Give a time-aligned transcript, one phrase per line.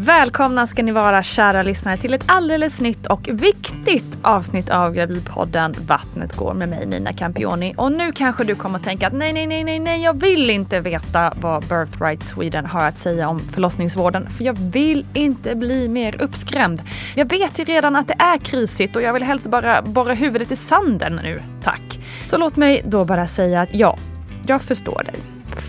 [0.00, 5.74] Välkomna ska ni vara kära lyssnare till ett alldeles nytt och viktigt avsnitt av Gravidpodden
[5.86, 7.74] Vattnet går med mig Nina Campioni.
[7.76, 10.50] Och nu kanske du kommer att tänka att nej, nej, nej, nej, nej, jag vill
[10.50, 15.88] inte veta vad Birthright Sweden har att säga om förlossningsvården för jag vill inte bli
[15.88, 16.82] mer uppskrämd.
[17.14, 20.52] Jag vet ju redan att det är krisigt och jag vill helst bara borra huvudet
[20.52, 22.00] i sanden nu, tack.
[22.24, 23.98] Så låt mig då bara säga att ja,
[24.46, 25.16] jag förstår dig.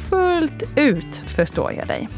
[0.10, 2.10] Fullt ut förstår jag dig.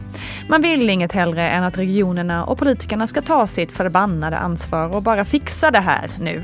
[0.48, 5.04] Man vill inget hellre än att regionerna och politikerna ska ta sitt förbannade ansvar och
[5.04, 6.44] bara fixa det här nu.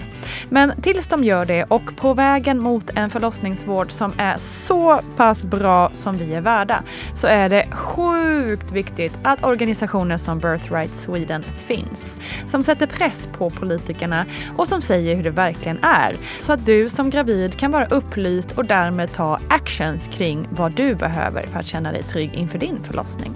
[0.49, 5.45] Men tills de gör det och på vägen mot en förlossningsvård som är så pass
[5.45, 6.83] bra som vi är värda
[7.13, 12.19] så är det sjukt viktigt att organisationer som Birthright Sweden finns.
[12.45, 14.25] Som sätter press på politikerna
[14.57, 16.15] och som säger hur det verkligen är.
[16.41, 20.95] Så att du som gravid kan vara upplyst och därmed ta actions kring vad du
[20.95, 23.35] behöver för att känna dig trygg inför din förlossning.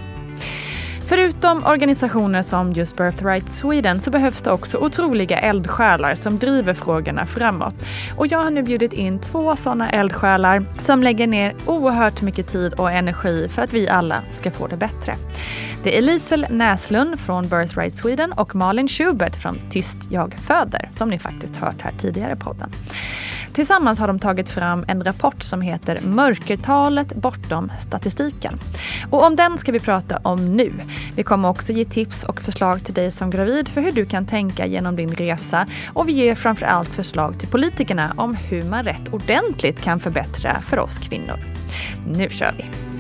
[1.12, 7.26] Förutom organisationer som just Birthright Sweden så behövs det också otroliga eldsjälar som driver frågorna
[7.26, 7.76] framåt.
[8.18, 12.74] Och jag har nu bjudit in två sådana eldsjälar som lägger ner oerhört mycket tid
[12.74, 15.16] och energi för att vi alla ska få det bättre.
[15.84, 21.10] Det är Lisel Näslund från Birthright Sweden och Malin Schubert från Tyst jag föder som
[21.10, 22.72] ni faktiskt hört här tidigare i podden.
[23.54, 28.60] Tillsammans har de tagit fram en rapport som heter Mörkertalet bortom statistiken.
[29.10, 30.74] Och om den ska vi prata om nu.
[31.16, 34.26] Vi kommer också ge tips och förslag till dig som gravid för hur du kan
[34.26, 39.14] tänka genom din resa och vi ger framförallt förslag till politikerna om hur man rätt
[39.14, 41.40] ordentligt kan förbättra för oss kvinnor.
[42.08, 42.92] Nu kör vi!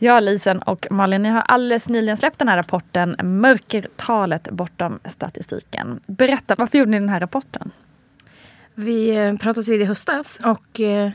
[0.00, 6.00] Ja, Lisen och Malin, ni har alldeles nyligen släppt den här rapporten Mörkertalet bortom statistiken.
[6.06, 7.70] Berätta, varför gjorde ni den här rapporten?
[8.74, 11.10] Vi eh, pratades vid i höstas och eh,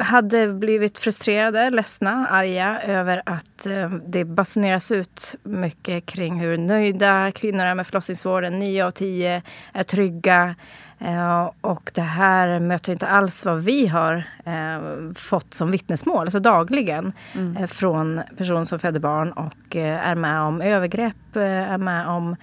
[0.00, 7.32] hade blivit frustrerade, ledsna, arga över att eh, det basuneras ut mycket kring hur nöjda
[7.32, 8.58] kvinnor är med förlossningsvården.
[8.58, 9.42] Nio av tio
[9.72, 10.54] är trygga.
[10.98, 16.40] Eh, och det här möter inte alls vad vi har eh, fått som vittnesmål, alltså
[16.40, 17.68] dagligen, mm.
[17.68, 22.36] från personer som föder barn och är med om övergrepp, är med om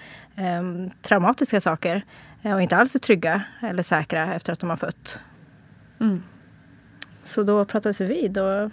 [1.01, 2.01] traumatiska saker
[2.44, 5.19] och inte alls är trygga eller säkra efter att de har fött.
[6.00, 6.23] Mm.
[7.23, 8.71] Så då pratades vi vid och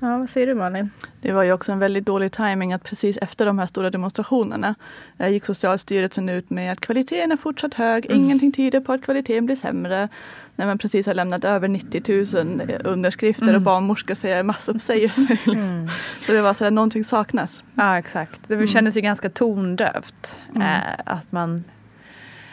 [0.00, 0.90] Ja, vad säger du Malin?
[1.20, 4.74] Det var ju också en väldigt dålig timing att precis efter de här stora demonstrationerna
[5.18, 8.06] eh, gick Socialstyrelsen ut med att kvaliteten är fortsatt hög.
[8.06, 8.18] Mm.
[8.18, 10.08] Ingenting tyder på att kvaliteten blir sämre.
[10.56, 13.54] När man precis har lämnat över 90 000 eh, underskrifter mm.
[13.54, 15.28] och barnmorskor säger massuppsägelser.
[15.28, 15.52] Liksom.
[15.52, 15.88] Mm.
[16.20, 17.64] Så det var så att någonting saknas.
[17.74, 18.40] Ja exakt.
[18.46, 18.66] Det mm.
[18.66, 20.40] kändes ju ganska tondövt.
[20.56, 21.64] Eh, att man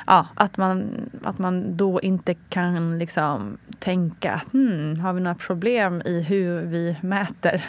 [0.07, 0.89] ja, att, man,
[1.23, 6.95] att man då inte kan liksom tänka, hmm, har vi några problem i hur vi
[7.01, 7.65] mäter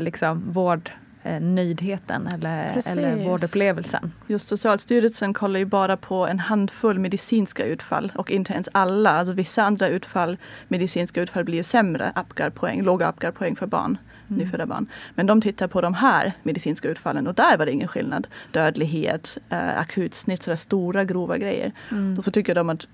[0.00, 0.90] liksom, vård
[1.40, 4.12] nöjdheten eller, eller vårdupplevelsen.
[4.26, 9.10] Just Socialstyrelsen kollar ju bara på en handfull medicinska utfall och inte ens alla.
[9.10, 10.36] Alltså vissa andra utfall,
[10.68, 13.98] medicinska utfall blir ju sämre Apgar-poäng, låga Apgar-poäng för barn.
[14.32, 14.44] Mm.
[14.44, 14.86] nyfödda barn.
[15.14, 18.26] Men de tittar på de här medicinska utfallen och där var det ingen skillnad.
[18.50, 21.72] Dödlighet, eh, akutsnitt, sådär stora grova grejer.
[21.90, 22.18] Mm.
[22.18, 22.86] Och så tycker de att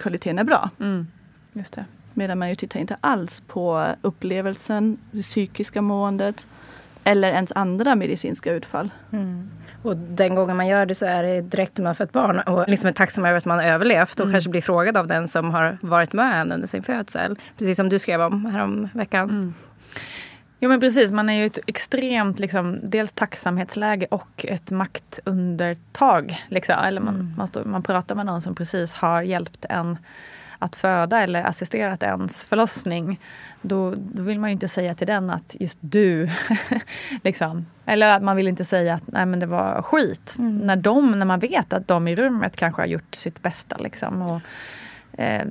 [0.00, 0.70] kvaliteten är bra.
[0.80, 1.06] Mm.
[1.52, 1.84] Just det.
[2.14, 6.46] Medan man ju tittar inte alls på upplevelsen, det psykiska måendet
[7.04, 8.90] eller ens andra medicinska utfall.
[9.12, 9.50] Mm.
[9.82, 12.68] Och den gången man gör det så är det direkt när man fött barn och
[12.68, 14.32] liksom är tacksam över att man har överlevt och mm.
[14.32, 17.36] kanske blir frågad av den som har varit med en under sin födsel.
[17.58, 19.30] Precis som du skrev om härom veckan.
[19.30, 19.54] Mm.
[20.60, 26.44] Jo men precis, man är ju ett extremt liksom, dels tacksamhetsläge och ett maktundertag.
[26.48, 26.74] Liksom.
[26.84, 27.34] Eller man, mm.
[27.36, 29.98] man, står, man pratar med någon som precis har hjälpt en
[30.58, 33.20] att föda eller assisterat ens förlossning.
[33.62, 36.30] Då, då vill man ju inte säga till den att just du,
[37.24, 37.66] liksom.
[37.86, 40.34] Eller att man vill inte säga att nej men det var skit.
[40.38, 40.58] Mm.
[40.58, 43.76] När, de, när man vet att de i rummet kanske har gjort sitt bästa.
[43.76, 44.40] Liksom, och,
[45.20, 45.46] eh,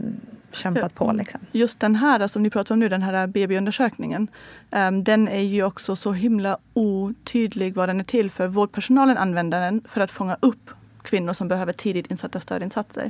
[0.51, 1.11] kämpat på.
[1.11, 1.39] Liksom.
[1.51, 4.27] Just den här som ni pratar om nu, den här BB-undersökningen.
[4.71, 8.47] Um, den är ju också så himla otydlig vad den är till för.
[8.47, 10.69] Vårdpersonalen använder den för att fånga upp
[11.01, 13.05] kvinnor som behöver tidigt insatta stödinsatser.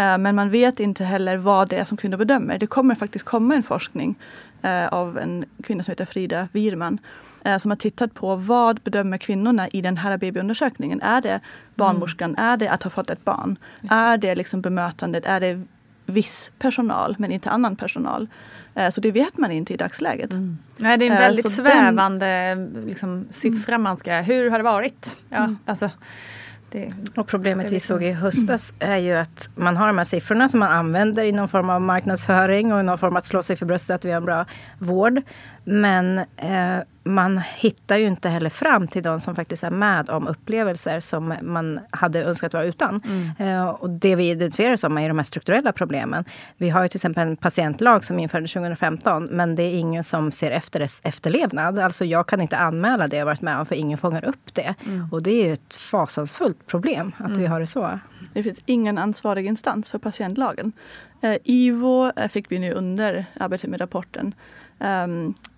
[0.00, 2.58] Uh, men man vet inte heller vad det är som kvinnor bedömer.
[2.58, 4.14] Det kommer faktiskt komma en forskning
[4.64, 6.98] uh, av en kvinna som heter Frida Wirman
[7.46, 11.00] uh, som har tittat på vad bedömer kvinnorna i den här BB-undersökningen.
[11.02, 11.40] Är det
[11.74, 12.30] barnmorskan?
[12.30, 12.44] Mm.
[12.44, 13.58] Är det att ha fått ett barn?
[13.80, 13.88] Det.
[13.94, 15.26] Är det liksom bemötandet?
[15.26, 15.62] Är det
[16.06, 18.28] viss personal men inte annan personal.
[18.74, 20.32] Eh, så det vet man inte i dagsläget.
[20.32, 20.58] Mm.
[20.76, 22.84] Nej, det är en eh, väldigt så svävande den...
[22.86, 24.20] liksom, siffra man ska...
[24.20, 25.16] Hur har det varit?
[25.28, 25.58] Ja, mm.
[25.64, 25.90] alltså,
[26.70, 30.48] det, och problemet vi såg i höstas är ju att man har de här siffrorna
[30.48, 33.56] som man använder i någon form av marknadsföring och i någon form att slå sig
[33.56, 34.44] för bröstet att vi har en bra
[34.78, 35.22] vård.
[35.64, 40.28] Men eh, man hittar ju inte heller fram till de som faktiskt är med om
[40.28, 43.00] upplevelser som man hade önskat vara utan.
[43.04, 43.30] Mm.
[43.38, 46.24] Eh, och det vi identifierar som är de här strukturella problemen.
[46.56, 50.32] Vi har ju till exempel en patientlag som infördes 2015 men det är ingen som
[50.32, 51.78] ser efter dess efterlevnad.
[51.78, 54.74] Alltså jag kan inte anmäla det jag varit med om för ingen fångar upp det.
[54.86, 55.08] Mm.
[55.12, 57.38] Och det är ju ett fasansfullt problem att mm.
[57.38, 57.98] vi har det så.
[58.32, 60.72] Det finns ingen ansvarig instans för patientlagen.
[61.20, 64.34] Eh, IVO eh, fick vi nu under arbetet med rapporten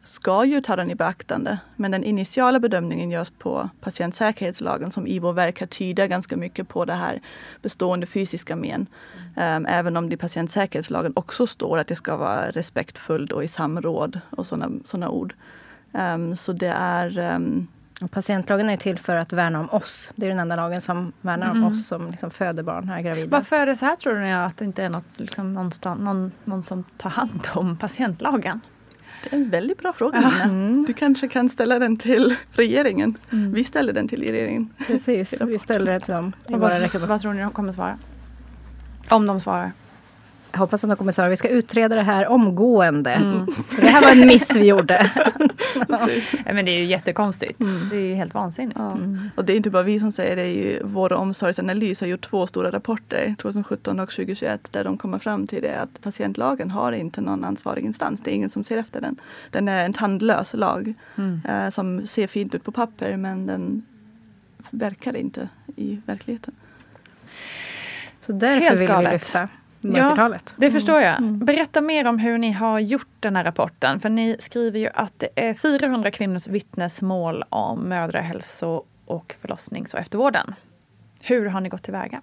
[0.03, 1.59] ska ju ta den i beaktande.
[1.77, 6.95] Men den initiala bedömningen görs på patientsäkerhetslagen som IVO verkar tyda ganska mycket på det
[6.95, 7.21] här
[7.63, 8.87] bestående fysiska men.
[9.37, 13.49] Um, även om det i patientsäkerhetslagen också står att det ska vara respektfullt och i
[13.49, 15.35] samråd och sådana såna ord.
[15.93, 17.41] Um, så det är
[18.01, 20.12] och patientlagen är till för att värna om oss.
[20.17, 21.65] Det är den enda lagen som värnar mm.
[21.65, 23.29] om oss som liksom föder barn, är gravida.
[23.29, 26.62] Varför är det så här tror ni att det inte är något, liksom, någon, någon
[26.62, 28.61] som tar hand om patientlagen?
[29.31, 30.84] Det är en väldigt bra fråga mm.
[30.87, 33.19] Du kanske kan ställa den till regeringen.
[33.32, 33.52] Mm.
[33.52, 34.70] Vi ställer den till regeringen.
[34.87, 36.32] Precis, vi ställer den till dem.
[36.49, 37.99] Vad, vad tror ni de kommer svara?
[39.08, 39.73] Om de svarar.
[40.56, 41.29] Jag hoppas att de kommer svara.
[41.29, 43.11] Vi ska utreda det här omgående.
[43.11, 43.47] Mm.
[43.81, 45.11] Det här var en miss vi gjorde.
[45.88, 47.61] ja, men det är ju jättekonstigt.
[47.61, 47.88] Mm.
[47.88, 48.79] Det är ju helt vansinnigt.
[48.79, 48.93] Ja.
[48.93, 49.31] Mm.
[49.35, 50.43] Och det är inte bara vi som säger det.
[50.43, 54.99] är ju Vård och omsorgsanalys har gjort två stora rapporter, 2017 och 2021, där de
[54.99, 58.20] kommer fram till det att patientlagen har inte någon ansvarig instans.
[58.20, 59.20] Det är ingen som ser efter den.
[59.50, 61.41] Den är en tandlös lag mm.
[61.49, 63.83] eh, som ser fint ut på papper men den
[64.71, 66.54] verkar inte i verkligheten.
[68.21, 69.11] Så därför Helt vill galet.
[69.11, 69.49] vi lyfta
[69.95, 71.19] Ja, det förstår jag.
[71.19, 71.38] Mm.
[71.38, 74.00] Berätta mer om hur ni har gjort den här rapporten.
[74.00, 80.00] För ni skriver ju att det är 400 kvinnors vittnesmål om mödrahälso och förlossnings och
[80.00, 80.55] eftervården.
[81.21, 82.21] Hur har ni gått tillväga?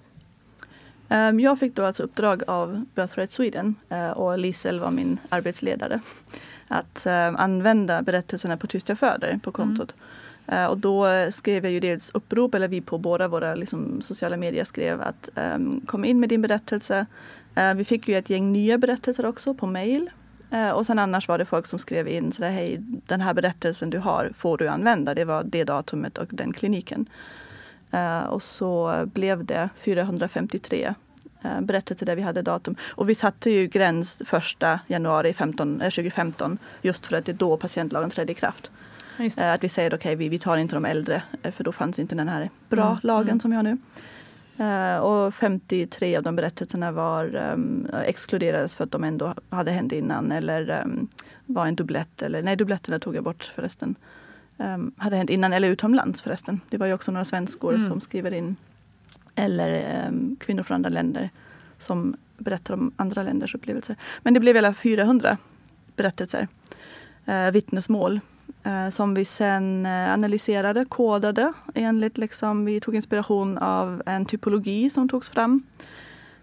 [1.10, 6.00] Ehm, jag fick då alltså uppdrag av Birthright Sweden eh, och Lisel var min arbetsledare
[6.68, 9.94] att ehm, använda berättelserna på Tyst jag föder på kontot.
[9.94, 10.06] Mm.
[10.48, 14.38] Eh, och då skrev jag ju dels upprop, eller vi på båda våra liksom, sociala
[14.38, 17.06] medier skrev att um, kom in med din berättelse.
[17.58, 20.10] Uh, vi fick ju ett gäng nya berättelser också på mail.
[20.54, 23.90] Uh, och sen annars var det folk som skrev in sådär, hej den här berättelsen
[23.90, 25.14] du har får du använda.
[25.14, 27.06] Det var det datumet och den kliniken.
[28.30, 30.94] och så blev det 453
[31.62, 32.76] berättelser där vi hade datum.
[32.82, 37.58] Och vi satte ju gräns första januari 15, 2015 just för att det är då
[37.58, 38.72] patientlagen trädde i kraft.
[39.38, 42.00] Att vi säger okej, okay, vi, vi tar inte de äldre eh, för då fanns
[42.00, 42.98] inte den här bra mm.
[43.04, 43.40] lagen mm.
[43.40, 43.78] som vi har nu.
[44.60, 49.92] Uh, och 53 av de berättelserna var um, exkluderades för att de ändå hade hänt
[49.92, 51.08] innan eller um,
[51.46, 52.22] var en dubblett.
[52.22, 53.96] Eller, nej, dubbletterna tog jag bort förresten.
[54.58, 56.62] Um, hade hänt innan eller utomlands förresten.
[56.70, 57.88] Det var ju också några svenskor mm.
[57.88, 58.56] som skriver in
[59.36, 61.30] Eller kvinnor från andra länder
[61.80, 63.96] som berättar om andra länders upplevelser.
[64.22, 65.38] Men det blev hela 400
[65.96, 66.48] berättelser,
[67.28, 68.20] uh, vittnesmål
[68.64, 74.90] Eh, som vi sen eh, analyserade, kodade enligt liksom, vi tog inspiration av en typologi
[74.90, 75.64] som togs fram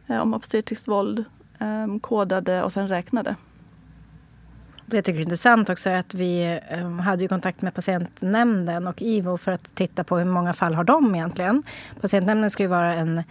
[0.07, 1.25] eh, om obstetriskt våld,
[1.59, 3.37] ehm, kodade och sen räknade.
[4.87, 8.87] Det jag tycker är intressant också är att vi ehm, hade ju kontakt med patientnämnden
[8.87, 11.63] och IVO för att titta på hur många fall har de egentligen.
[12.01, 13.23] Patientnämnden ska ju vara en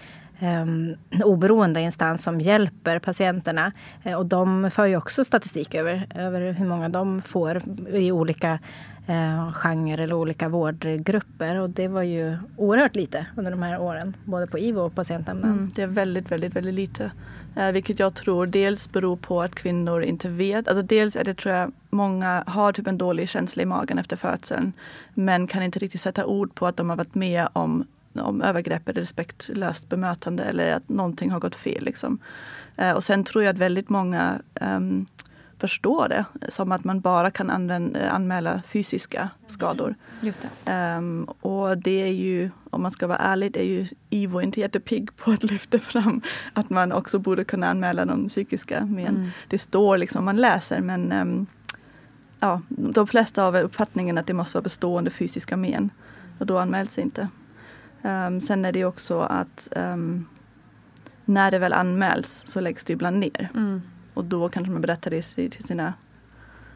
[0.41, 3.71] um, oberoende instans som hjälper patienterna.
[4.05, 7.61] Uh, och de för ju också statistik över, över hur många de får
[7.93, 8.59] i olika
[9.09, 11.55] uh, genrer eller olika vårdgrupper.
[11.55, 15.51] Och det var ju oerhört lite under de här åren, både på IVO och patientnämnden.
[15.51, 17.11] Mm, det är väldigt, väldigt, väldigt lite.
[17.55, 20.67] Eh, vilket jag tror dels beror på att kvinnor inte vet.
[20.67, 24.15] Alltså dels är det tror jag många har typ en dålig känsla i magen efter
[24.15, 24.73] födseln.
[25.13, 28.89] Men kan inte riktigt sätta ord på att de har varit med om, om övergrepp
[28.89, 31.83] eller respektlöst bemötande eller att någonting har gått fel.
[31.83, 32.19] Liksom.
[32.75, 35.05] Eh, och sen tror jag att väldigt många um,
[35.59, 39.95] förstå det som att man bara kan använda, anmäla fysiska skador.
[40.21, 40.97] Just det.
[40.97, 44.59] Um, och det är ju, om man ska vara ärlig, det är ju IVO inte
[44.59, 46.21] jättepigg på att lyfta fram
[46.53, 49.29] att man också borde kunna anmäla de psykiska men mm.
[49.47, 51.47] Det står liksom, man läser men um,
[52.39, 55.89] ja, de flesta har uppfattningen att det måste vara bestående fysiska men
[56.39, 57.27] och då anmäls det inte.
[58.01, 59.69] Um, sen är det också att
[61.25, 63.49] när det väl anmäls så läggs det ibland ner.
[63.55, 63.81] Mm.
[64.13, 65.93] Och då kanske man berättar det till sina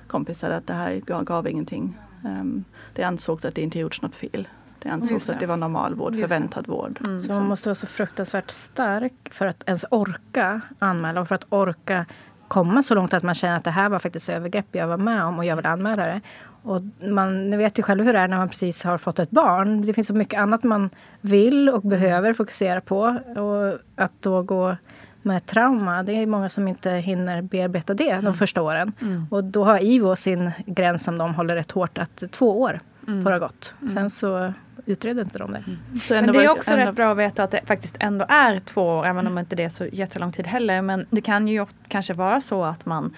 [0.07, 1.97] kompisar att det här gav, gav ingenting.
[2.25, 2.63] Um,
[2.93, 4.47] det ansågs att det inte gjorts något fel.
[4.79, 5.33] Det ansågs det.
[5.33, 6.99] att det var normal vård, förväntad vård.
[7.05, 7.21] Mm.
[7.21, 11.45] Så man måste vara så fruktansvärt stark för att ens orka anmäla och för att
[11.49, 12.05] orka
[12.47, 15.23] komma så långt att man känner att det här var faktiskt övergrepp jag var med
[15.23, 16.21] om och jag vill anmäla det.
[16.63, 19.31] Och man ni vet ju själv hur det är när man precis har fått ett
[19.31, 19.85] barn.
[19.85, 20.89] Det finns så mycket annat man
[21.21, 22.99] vill och behöver fokusera på.
[23.35, 24.75] Och att då gå
[25.21, 26.03] med trauma.
[26.03, 28.25] Det är många som inte hinner bearbeta det mm.
[28.25, 28.93] de första åren.
[29.01, 29.27] Mm.
[29.31, 33.23] Och då har IVO sin gräns som de håller rätt hårt att två år mm.
[33.23, 33.75] får ha gått.
[33.81, 33.93] Mm.
[33.93, 34.53] Sen så
[34.85, 35.63] utreder inte de det.
[35.67, 35.79] Mm.
[36.09, 36.85] Men det är också ändå...
[36.85, 39.63] rätt bra att veta att det faktiskt ändå är två år, även om inte det
[39.63, 40.81] är så jättelång tid heller.
[40.81, 43.15] Men det kan ju kanske vara så att man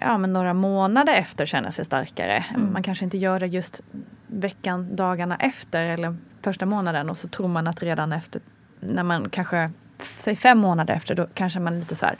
[0.00, 2.44] ja, men några månader efter känner sig starkare.
[2.54, 2.72] Mm.
[2.72, 3.80] Man kanske inte gör det just
[4.26, 8.40] veckan, dagarna efter eller första månaden och så tror man att redan efter
[8.80, 9.70] när man kanske
[10.02, 12.16] säg fem månader efter, då kanske man lite så här,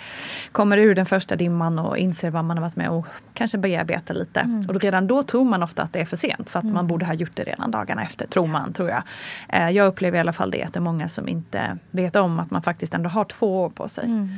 [0.53, 4.15] kommer ur den första dimman och inser vad man har varit med och kanske bearbetar
[4.15, 4.41] lite.
[4.41, 4.69] Mm.
[4.69, 6.75] Och redan då tror man ofta att det är för sent för att mm.
[6.75, 9.03] man borde ha gjort det redan dagarna efter, tror man, tror jag.
[9.49, 12.41] Eh, jag upplever i alla fall det, att det är många som inte vet om
[12.41, 14.29] att man faktiskt ändå har två år på sig mm.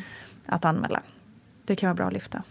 [0.47, 1.01] att anmäla.
[1.65, 2.43] Det kan vara bra att lyfta.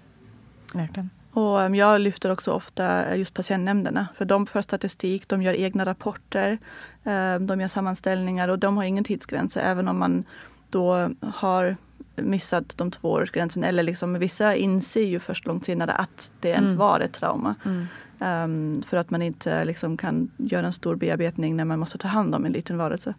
[0.76, 1.10] Verkligen.
[1.32, 4.08] Och um, jag lyfter också ofta just patientnämnderna.
[4.16, 6.58] För de för statistik, de gör egna rapporter,
[7.04, 9.58] um, de gör sammanställningar och de har ingen tidsgräns.
[9.58, 10.24] Även om man
[10.70, 11.78] då har
[12.16, 16.72] missat de två årsgränsen eller liksom vissa inser ju först långt senare att det ens
[16.72, 16.78] mm.
[16.78, 17.56] var ett trauma.
[17.66, 17.88] Mm.
[18.20, 22.08] Um, för att man inte liksom kan göra en stor bearbetning när man måste ta
[22.08, 23.14] hand om en liten varelse.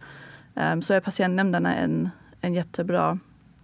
[0.54, 2.10] Um, så är patientnämnderna en,
[2.40, 3.18] en jättebra,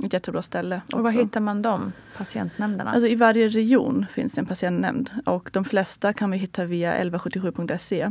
[0.06, 0.80] ett jättebra ställe.
[0.84, 0.96] Också.
[0.96, 2.90] Och var hittar man dem, patientnämnderna?
[2.90, 7.02] Alltså I varje region finns det en patientnämnd och de flesta kan vi hitta via
[7.04, 8.04] 1177.se.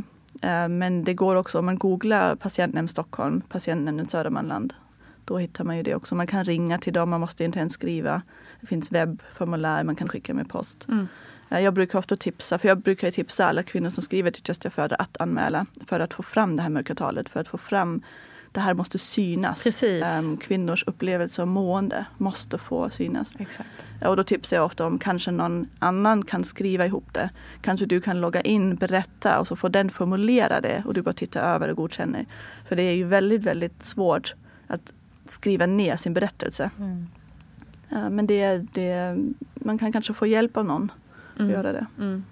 [0.44, 4.74] Uh, men det går också om man googlar patientnämnd Stockholm, patientnämnden Södermanland
[5.24, 6.14] då hittar man ju det också.
[6.14, 8.22] Man kan ringa till dem, man måste inte ens skriva.
[8.60, 10.88] Det finns webbformulär man kan skicka med post.
[10.88, 11.08] Mm.
[11.48, 14.72] Jag brukar ofta tipsa, för jag brukar tipsa alla kvinnor som skriver till Just Jag
[14.72, 18.02] föder att anmäla för att få fram det här mörkertalet, för att få fram
[18.52, 19.82] det här måste synas.
[19.82, 23.32] Um, kvinnors upplevelse och mående måste få synas.
[23.38, 23.68] Exakt.
[24.04, 27.30] Och då tipsar jag ofta om kanske någon annan kan skriva ihop det.
[27.60, 31.12] Kanske du kan logga in, berätta och så får den formulera det och du bara
[31.12, 32.26] tittar över och godkänner.
[32.68, 34.34] För det är ju väldigt, väldigt svårt
[34.66, 34.92] att
[35.28, 36.70] skriva ner sin berättelse.
[36.78, 37.06] Mm.
[38.14, 39.16] men det, det,
[39.54, 40.92] man kan kanske få hjälp av någon
[41.36, 41.46] mm.
[41.46, 41.86] att göra det.
[41.98, 42.24] Mm.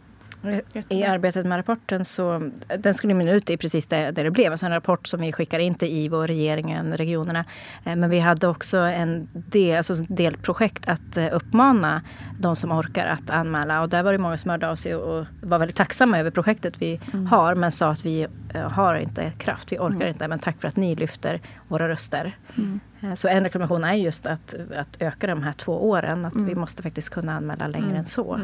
[0.89, 4.53] I arbetet med rapporten så den skulle mynna ut i precis det, det det blev.
[4.53, 7.45] Alltså en rapport som vi skickar in till IVO, regeringen, regionerna.
[7.85, 12.03] Eh, men vi hade också en del, alltså delprojekt att eh, uppmana
[12.39, 13.83] de som orkar att anmäla.
[13.83, 16.83] Och där var det många som hörde av sig och var väldigt tacksamma över projektet
[16.83, 17.27] vi mm.
[17.27, 17.55] har.
[17.55, 20.09] Men sa att vi eh, har inte kraft, vi orkar mm.
[20.09, 20.29] inte.
[20.29, 22.37] Men tack för att ni lyfter våra röster.
[22.57, 22.81] Mm.
[23.17, 26.25] Så en rekommendation är just att, att öka de här två åren.
[26.25, 26.61] Att vi mm.
[26.61, 27.97] måste faktiskt kunna anmäla längre mm.
[27.97, 28.41] än så.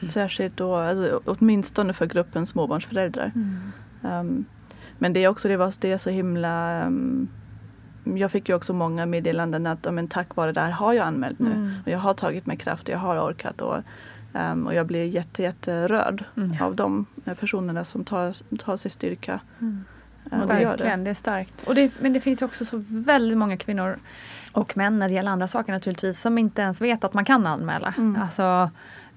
[0.00, 0.12] Mm.
[0.12, 3.32] Särskilt då, alltså, åtminstone för gruppen småbarnsföräldrar.
[4.02, 4.44] Um,
[4.98, 7.28] men det är också det, var, det är så himla um,
[8.04, 11.38] jag fick ju också många meddelanden att men, tack vare det här har jag anmält
[11.38, 11.50] nu.
[11.50, 11.74] Mm.
[11.84, 13.60] Och jag har tagit mig kraft och jag har orkat.
[13.60, 13.76] Och,
[14.32, 16.62] um, och jag blir jätte, jätterörd mm.
[16.62, 17.06] av de
[17.40, 19.40] personerna som tar, tar sig styrka.
[19.60, 19.84] Mm.
[20.30, 21.62] Det gör Verkligen, det är starkt.
[21.66, 23.98] Och det, men det finns också så väldigt många kvinnor
[24.52, 27.46] och män när det gäller andra saker naturligtvis som inte ens vet att man kan
[27.46, 27.94] anmäla.
[27.98, 28.22] Mm.
[28.22, 28.70] Alltså,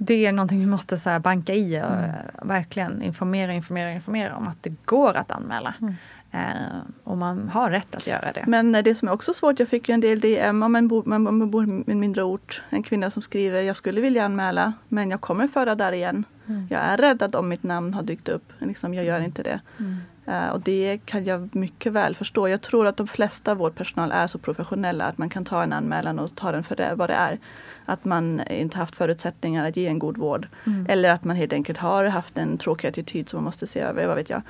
[0.04, 2.04] det är någonting vi måste så banka i och Mm.
[2.04, 5.74] eh, verkligen informera, informera, informera om att det går att anmäla.
[5.82, 5.94] Mm.
[6.32, 8.44] Eh, och man har rätt att göra det.
[8.48, 10.88] Men eh, det som är också svårt, jag fick ju en del DM om man
[10.88, 12.62] bor, i en mindre ort.
[12.70, 16.24] En kvinna som skriver, jag skulle vilja anmäla men jag kommer föra där igen.
[16.48, 16.68] Mm.
[16.70, 19.60] Jag är rädd att om mitt namn har dykt upp, liksom, jag gör inte det.
[19.80, 19.98] Mm.
[20.26, 22.48] Eh, och det kan jag mycket väl förstå.
[22.48, 26.20] Jag tror att de flesta vårdpersonal är så professionella att man kan ta en anmälan
[26.20, 27.40] och ta den för det, vad det är.
[27.86, 30.48] Att man inte haft förutsättningar att ge en god vård.
[30.66, 30.86] Mm.
[30.90, 34.08] Eller att man helt enkelt har haft en tråkig attityd som man måste se över,
[34.08, 34.42] vad vet jag.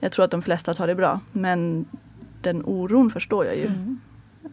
[0.00, 1.20] Jag tror att de flesta tar det bra.
[1.32, 1.84] Men
[2.42, 3.66] den oron förstår jag ju.
[3.66, 4.00] Mm.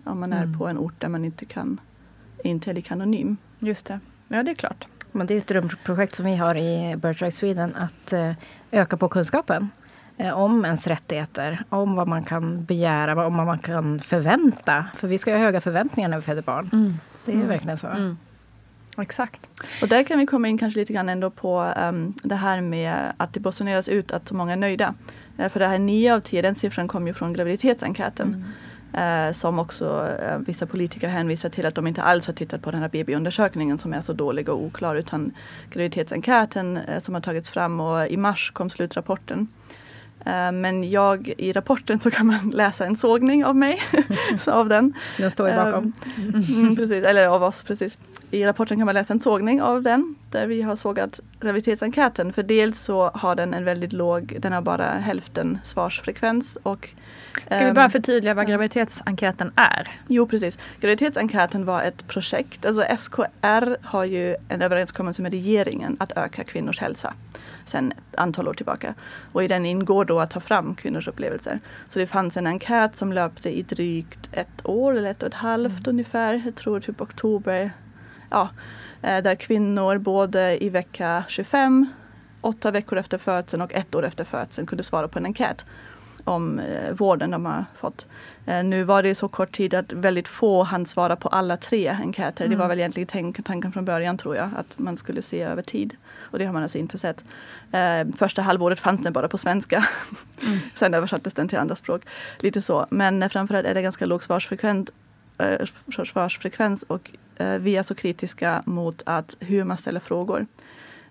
[0.03, 0.59] Om man är Mm.
[0.59, 1.79] på en ort där man inte kan
[2.43, 3.37] inte är lika anonym.
[3.59, 3.99] Just det.
[4.27, 4.87] Ja, det är klart.
[5.11, 8.31] Men det är ett drömprojekt som vi har i Birthright Sweden att eh,
[8.71, 9.69] öka på kunskapen
[10.17, 14.85] eh, om ens rättigheter, om vad man kan begära, om vad man kan förvänta.
[14.97, 16.97] För vi ska ha höga förväntningar när vi föder barn.
[17.25, 17.47] Det är Mm.
[17.47, 17.87] verkligen så.
[17.87, 18.17] Mm.
[18.97, 19.49] Exakt.
[19.81, 23.13] Och där kan vi komma in kanske lite grann ändå på ehm, det här med
[23.17, 24.93] att det basuneras ut att så många är nöjda.
[25.37, 28.45] Eh, för det här 9 av 10, den siffran kom ju från graviditetsenkäten.
[28.93, 32.71] Eh, som också eh, vissa politiker hänvisar till att de inte alls har tittat på
[32.71, 35.31] den här BB-undersökningen som är så dålig och oklar utan
[35.71, 39.47] graviditetsenkäten som har tagits fram och i mars kom slutrapporten.
[40.25, 43.81] Eh, men jag, i rapporten så kan man läsa en sågning av mig,
[44.45, 44.93] av den.
[45.17, 45.93] Den står ju bakom.
[46.55, 47.97] Mm, precis, eller av oss precis.
[48.31, 52.33] I rapporten kan man läsa en sågning av den där vi har sågat graviditetsenkäten.
[52.33, 56.57] För dels så har den en väldigt låg, den har bara hälften svarsfrekvens.
[56.63, 56.89] Och,
[57.45, 59.89] Ska vi ehm, bara förtydliga vad graviditetsenkäten är?
[60.07, 60.57] Jo precis.
[60.79, 62.65] Graviditetsenkäten var ett projekt.
[62.65, 67.13] Alltså SKR har ju en överenskommelse med regeringen att öka kvinnors hälsa.
[67.65, 68.93] Sen ett antal år tillbaka.
[69.31, 71.59] Och i den ingår då att ta fram kvinnors upplevelser.
[71.89, 75.33] Så det fanns en enkät som löpte i drygt ett år eller ett och ett
[75.33, 76.41] halvt ungefär.
[76.45, 77.71] Jag tror typ oktober.
[78.29, 78.49] Ja,
[79.01, 81.87] eh, där kvinnor både i vecka 25,
[82.41, 85.65] åtta veckor efter födseln och ett år efter födseln kunde svara på en enkät
[86.25, 88.07] om eh, vården de har fått.
[88.45, 91.87] Eh, nu var det så kort tid att väldigt få hann svara på alla tre
[91.87, 92.47] enkäter.
[92.47, 95.97] Det var väl egentligen tanken från början tror jag, att man skulle se över tid.
[96.25, 97.23] Och det har man alltså inte sett.
[97.71, 99.87] Eh, första halvåret fanns den bara på svenska.
[100.75, 102.01] Sen översattes den till andra språk.
[102.39, 102.85] Lite så.
[102.89, 104.89] Men eh, framförallt är det ganska låg svarsfrekvens,
[105.37, 105.67] eh,
[106.05, 110.45] svarsfrekvens och eh, vi är så kritiska mot att hur man ställer frågor.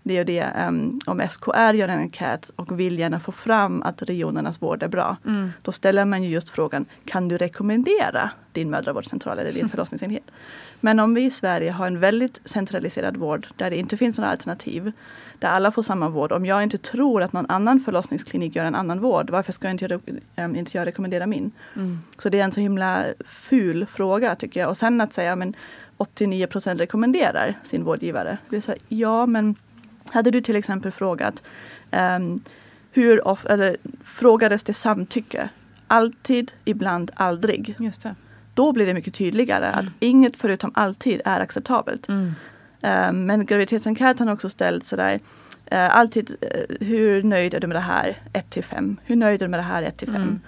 [0.06, 4.02] Det ju det em, om SKR gör en enkät och vill gärna få fram att
[4.02, 5.16] regionernas vård är bra.
[5.62, 10.30] Då ställer man ju just frågan, kan du rekommendera din mödravårdscentral eller din förlossningsenhet?
[10.80, 14.30] Men om vi i Sverige har en väldigt centraliserad vård där det inte finns några
[14.30, 14.92] alternativ,
[15.38, 16.32] där alla får samma vård.
[16.32, 19.84] Om jag inte tror att någon annan förlossningsklinik gör en annan vård, varför ska inte
[19.84, 20.00] jag,
[20.36, 21.50] em, inte jag rekommendera min?
[22.18, 24.70] Så det är en så himla ful fråga tycker jag.
[24.70, 25.54] Och sen att säga men
[25.96, 28.38] 89 procent rekommenderar sin vårdgivare.
[28.50, 29.54] Det är så här, ja men
[30.10, 31.42] hade du till exempel frågat
[31.90, 32.40] ehm,
[32.92, 35.48] hur of, eller, frågades det samtycke?
[35.86, 37.74] Alltid, ibland, aldrig.
[37.78, 38.14] Just det.
[38.54, 42.08] Då blir det mycket tydligare att inget förutom alltid är acceptabelt.
[42.08, 42.32] Mm.
[42.82, 45.20] Ehm, men graviditetsenkäten har också ställt sådär
[45.66, 48.16] eh, alltid, eh, hur nöjd är du med det här?
[48.32, 48.96] 1 till 5.
[49.04, 49.82] Hur nöjd är du med det här?
[49.82, 50.16] 1 till 5.
[50.16, 50.40] Mm.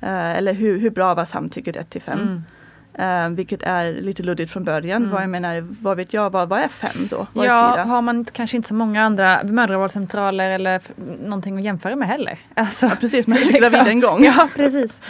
[0.00, 2.42] Eh, eller hur, hur bra var samtycket 1 till 5?
[2.98, 3.32] Mm.
[3.32, 4.96] Eh, vilket är lite luddigt från början.
[5.02, 5.10] Mm.
[5.14, 7.26] Vad jag menar, vad vet jag, vad, vad är 5 då?
[7.32, 7.84] Vad är Ja, fyra?
[7.84, 10.80] har man kanske inte så många andra mödravårdscentraler eller
[11.24, 12.38] någonting att jämföra med heller.
[12.54, 13.60] Alltså, Ja, precis, man är liksom.
[13.72, 14.24] gravid en gång.
[14.24, 15.00] Ja, precis.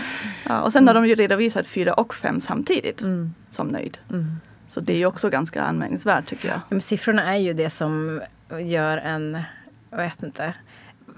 [0.49, 3.35] Ja, och sen har de ju redovisat fyra och fem samtidigt Mm.
[3.51, 3.99] som nöjd.
[4.11, 4.37] Mm.
[4.69, 6.61] Så det är ju också ganska anmärkningsvärt tycker jag.
[6.69, 8.21] Men siffrorna är ju det som
[8.61, 9.43] gör en,
[9.91, 10.53] jag vet inte,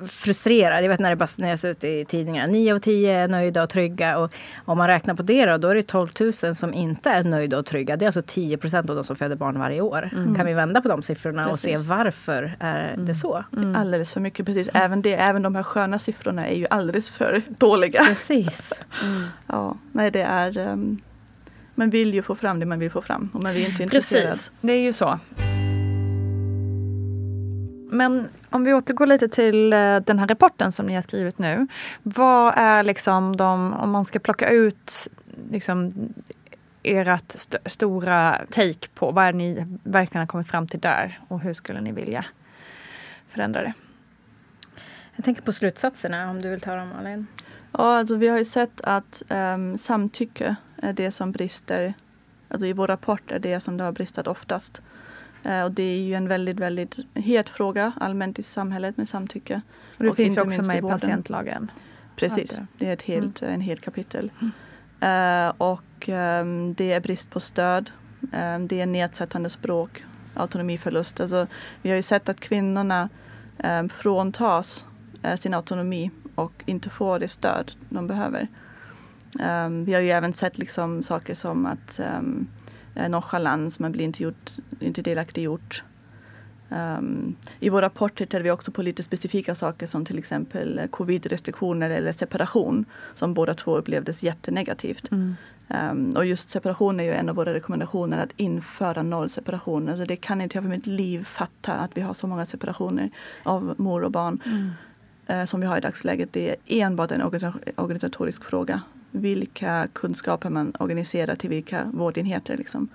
[0.08, 0.84] frustrerad.
[0.84, 2.52] Jag vet när det basuneras ut i tidningarna.
[2.52, 4.18] 9 av 10 är nöjda och trygga.
[4.18, 4.34] Och
[4.64, 7.58] om man räknar på det då, då är det 12 000 som inte är nöjda
[7.58, 7.96] och trygga.
[7.96, 10.10] Det är alltså 10 procent av de som föder barn varje år.
[10.36, 11.86] Kan vi vända på de siffrorna och se Precis.
[11.86, 13.44] varför är det så?
[13.50, 14.68] Det är alldeles för mycket precis.
[14.74, 18.04] Även, det, även de här sköna siffrorna är ju alldeles för dåliga.
[18.04, 18.80] Precis.
[19.46, 21.00] Ja, nej det är um,
[21.74, 24.28] man vill ju få fram det man vill få fram och man är inte intresserad.
[24.28, 25.18] Precis, det är ju så.
[27.92, 31.66] Men om vi återgår lite till eh, den här rapporten som ni har skrivit nu.
[32.02, 35.08] Vad är liksom de, om man ska plocka ut
[35.50, 35.94] liksom
[36.82, 41.40] ert st stora take på vad är ni verkligen har kommit fram till där och
[41.40, 42.24] hur skulle ni vilja
[43.28, 43.72] förändra det?
[45.16, 47.26] Jag tänker på slutsatserna om du vill ta dem Malin.
[47.72, 51.94] Ja, alltså vi har ju sett att um, samtycke är det som brister.
[52.48, 54.82] Alltså i vår rapport är det som det har bristat oftast.
[55.44, 59.60] Eh, och det är ju en väldigt, väldigt het fråga allmänt i samhället med samtycke.
[59.98, 61.70] Och det Och finns också med i patientlagen.
[62.16, 62.66] Precis, Hade.
[62.78, 63.54] det är ett helt, Mm.
[63.54, 64.30] en hel kapitel.
[65.00, 67.90] Eh, och ehm, det är brist på stöd.
[68.32, 71.20] Ehm, det är nedsättande språk, autonomiförlust.
[71.20, 71.46] Alltså,
[71.82, 73.08] vi har ju sett att kvinnorna
[73.64, 74.84] um, fråntas
[75.22, 78.48] eh, sin autonomi och inte får det stöd de behöver.
[79.84, 82.48] Vi har ju även sett liksom saker som att um,
[83.08, 85.82] nonchalans, man blir inte, gjort, inte delaktiggjort.
[86.72, 90.86] Um, I vår rapport tittar vi också på lite specifika saker som till exempel eh,
[90.86, 92.84] covid-restriktioner eller separation
[93.14, 95.10] som båda två upplevdes jättenegativt.
[95.10, 95.34] Mm.
[95.90, 99.88] Um, och just separation är ju en av våra rekommendationer att införa nollseparation.
[99.88, 103.10] Alltså det kan inte jag för mitt liv fatta att vi har så många separationer
[103.42, 104.70] av mor och barn Mm.
[105.26, 106.32] eh, som vi har i dagsläget.
[106.32, 108.82] Det är enbart en organisa- organisatorisk fråga.
[109.10, 112.56] Vilka kunskaper man organiserar till vilka vårdenheter.
[112.56, 112.88] Liksom.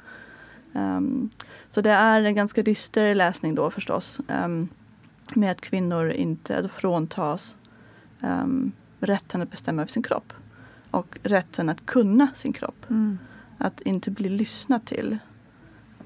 [0.74, 1.30] Um,
[1.70, 4.20] så det är en ganska dyster läsning då förstås.
[4.28, 4.70] Um,
[5.34, 7.56] med att kvinnor inte alltså fråntas
[8.22, 10.34] um, rätten att bestämma över sin kropp.
[10.92, 12.90] Och rätten att kunna sin kropp.
[12.90, 13.20] Mm.
[13.58, 15.18] Att inte bli lyssnad till.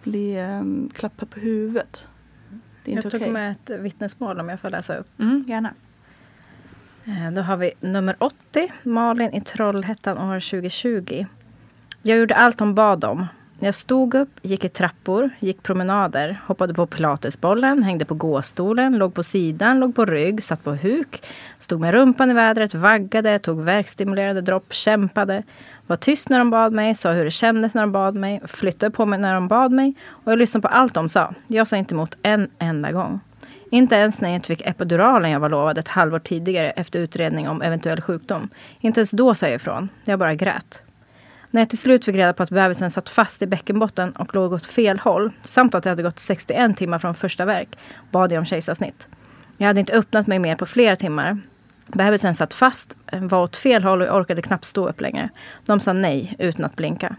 [0.03, 2.07] Bli um, klappad på huvudet.
[2.83, 3.33] Det är inte Jag tog okej.
[3.33, 5.19] med ett vittnesmål om jag får läsa upp.
[5.19, 5.73] Mm, gärna.
[7.05, 11.25] Eh, då har vi nummer 80, Malin i Trollhättan år 2020.
[12.01, 13.27] Jag gjorde allt hon bad om.
[13.61, 19.13] Jag stod upp, gick i trappor, gick promenader, hoppade på pilatesbollen, hängde på gåstolen, låg
[19.13, 21.23] på sidan, låg på rygg, satt på huk,
[21.57, 25.43] stod med rumpan i vädret, vaggade, tog värkstimulerande dropp, kämpade,
[25.87, 28.91] var tyst när de bad mig, sa hur det kändes när de bad mig, flyttade
[28.91, 31.33] på mig när de bad mig och jag lyssnade på allt de sa.
[31.47, 33.19] Jag sa inte emot en enda gång.
[33.69, 37.49] Inte ens när jag inte fick epiduralen jag var lovad ett halvår tidigare efter utredning
[37.49, 38.49] om eventuell sjukdom.
[38.79, 39.89] Inte ens då sa jag ifrån.
[40.03, 40.83] Jag bara grät.
[41.51, 44.53] När jag till slut fick reda på att bebisen satt fast i bäckenbotten och låg
[44.53, 47.77] åt fel håll samt att det hade gått 61 timmar från första verk
[48.11, 49.07] bad jag om kejsarsnitt.
[49.57, 51.41] Jag hade inte öppnat mig mer på flera timmar.
[51.87, 55.29] Bebisen satt fast, var åt fel håll och jag orkade knappt stå upp längre.
[55.65, 57.15] De sa nej utan att blinka.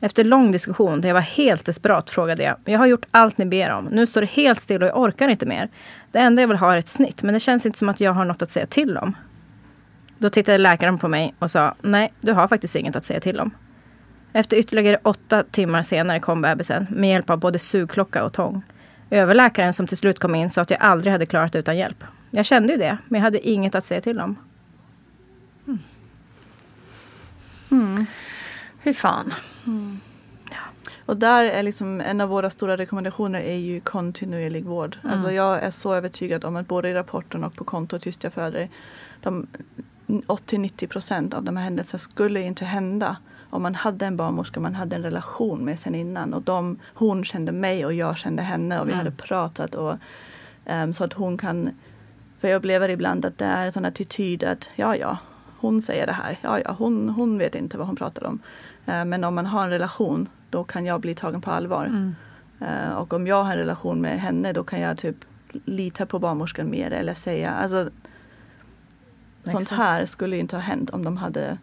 [0.00, 2.56] Efter lång diskussion, där jag var helt desperat, frågade jag.
[2.64, 3.84] Jag har gjort allt ni ber om.
[3.84, 5.68] Nu står det helt still och jag orkar inte mer.
[6.12, 8.12] Det enda jag vill ha är ett snitt, men det känns inte som att jag
[8.12, 9.16] har något att säga till om.
[10.18, 13.40] Då tittade läkaren på mig och sa, nej, du har faktiskt inget att säga till
[13.40, 13.50] om.
[14.32, 18.62] Efter ytterligare åtta timmar senare kom bebisen med hjälp av både sugklocka och tång.
[19.10, 22.04] Överläkaren som till slut kom in sa att jag aldrig hade klarat det utan hjälp.
[22.30, 24.36] Jag kände ju det, men jag hade inget att säga till om.
[25.66, 25.78] Mm.
[27.70, 28.06] Mm.
[28.82, 29.34] Fy fan.
[31.06, 34.98] Och där är liksom en av våra stora rekommendationer är ju kontinuerlig vård.
[35.02, 35.14] Mm.
[35.14, 38.32] Alltså jag är så övertygad om att både i rapporten och på konto Tyst jag
[38.32, 38.68] föder
[39.20, 39.46] de
[40.06, 43.16] 80-90 procent av de här händelserna skulle inte hända
[43.50, 46.34] om man hade en barnmorska man hade en relation med sen innan.
[46.34, 48.98] Och de, hon kände mig och jag kände henne och vi Mm.
[49.04, 49.74] hade pratat.
[49.74, 49.96] Och,
[50.66, 51.70] ehm, så att hon kan,
[52.40, 55.18] för jag upplever ibland att det är en sån attityd att ja ja,
[55.58, 58.38] hon säger det här, ja ja, hon, hon vet inte vad hon pratar om.
[58.86, 61.84] Eh, men om man har en relation då kan jag bli tagen på allvar.
[61.86, 62.14] Mm.
[62.60, 65.16] Eh, och om jag har en relation med henne då kan jag typ
[65.64, 67.90] lita på barnmorskan mer eller säga, alltså
[69.44, 71.58] sånt här skulle inte ha hänt om de hade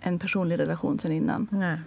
[0.00, 1.46] en personlig relation sen innan.
[1.50, 1.78] Nej.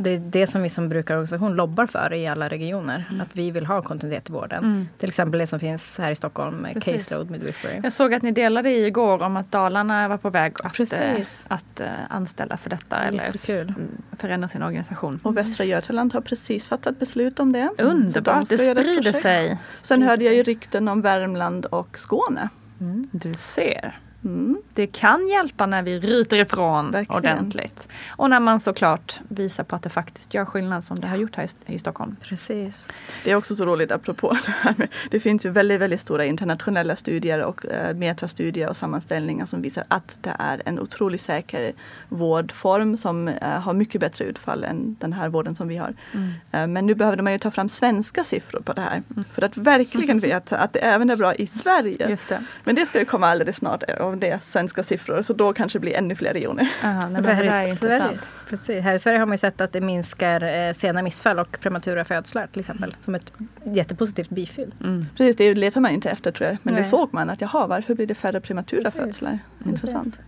[0.00, 3.04] Och det är det som vi som brukarorganisation lobbar för i alla regioner.
[3.22, 4.64] Att vi vill ha kontinuitet i vården.
[4.64, 4.88] Mm.
[4.98, 6.94] Till exempel det som finns här i Stockholm med Precis.
[6.94, 7.80] Caseload Midwifery.
[7.82, 10.98] Jag såg att ni delade i igår om att Dalarna var på väg att, Precis.
[10.98, 12.96] eh, att eh, anställa för detta.
[12.96, 13.68] Eller Jättekul.
[13.68, 15.18] mm, förändra sin organisation.
[15.22, 17.68] Och Västra Götaland har precis fattat beslut om det.
[17.68, 19.58] Så de Underbart, det sprider sig.
[19.70, 22.48] Sen hörde jag ju rykten om Värmland och Skåne.
[23.10, 23.98] Du ser.
[24.24, 24.62] Mm.
[24.74, 27.18] Det kan hjälpa när vi ryter ifrån Verkligen.
[27.18, 27.88] ordentligt.
[28.16, 31.36] Och när man såklart visar på att det faktiskt gör skillnad som det har gjort
[31.36, 32.16] här i, Stockholm.
[32.22, 32.88] Precis.
[33.24, 36.24] Det är också så roligt apropå det här med, det finns ju väldigt, väldigt stora
[36.24, 41.72] internationella studier och eh, metastudier och sammanställningar som visar att det är en otroligt säker
[42.08, 45.94] vårdform som eh, har mycket bättre utfall än den här vården som vi har.
[46.52, 49.02] Eh, men nu behövde man ju ta fram svenska siffror på det här
[49.34, 52.10] för att verkligen veta att det även är bra i Sverige.
[52.10, 52.44] Just det.
[52.64, 55.78] Men det ska ju komma alldeles snart om det är svenska siffror så då kanske
[55.78, 56.68] det blir ännu fler regioner.
[56.84, 58.20] Aha, nej, det här, är intressant.
[58.48, 61.60] precis, här i Sverige har man ju sett att det minskar eh, sena missfall och
[61.60, 62.96] prematura födslar till exempel.
[63.00, 63.32] Som ett
[63.64, 64.74] jättepositivt bifyll.
[64.80, 65.06] Mm.
[65.16, 66.58] Precis, det letar man inte efter tror jag.
[66.62, 66.90] Men det Nej.
[66.90, 69.00] såg man att jaha, varför blir det färre prematura Precis.
[69.00, 69.38] födslar?
[69.66, 70.18] Intressant.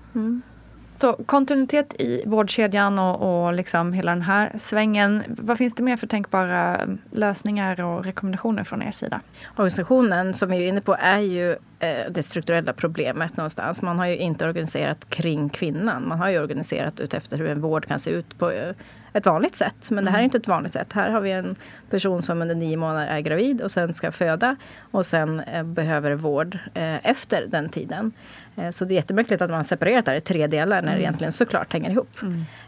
[0.99, 5.23] Så kontinuitet i vårdkedjan och, och liksom hela den här svängen.
[5.29, 9.21] Vad finns det mer för tänkbara lösningar och rekommendationer från er sida?
[9.57, 13.83] Organisationen som vi är inne på är ju eh, det strukturella problemet någonstans.
[13.83, 16.09] Man har ju inte organiserat kring kvinnan.
[16.09, 18.75] Man har ju organiserat utefter hur en vård kan se ut på eh,
[19.13, 19.91] ett vanligt sätt.
[19.91, 20.93] Men det här är inte ett vanligt sätt.
[20.93, 21.57] Här har vi en
[21.91, 24.57] person som under nio månader är gravid och sen ska föda
[24.91, 26.59] och sen eh, behöver vård
[27.03, 28.13] efter den tiden.
[28.57, 30.95] Eh, så det är jättemärkligt att man har separerat det här i tre delar när
[30.95, 32.17] det egentligen såklart hänger ihop.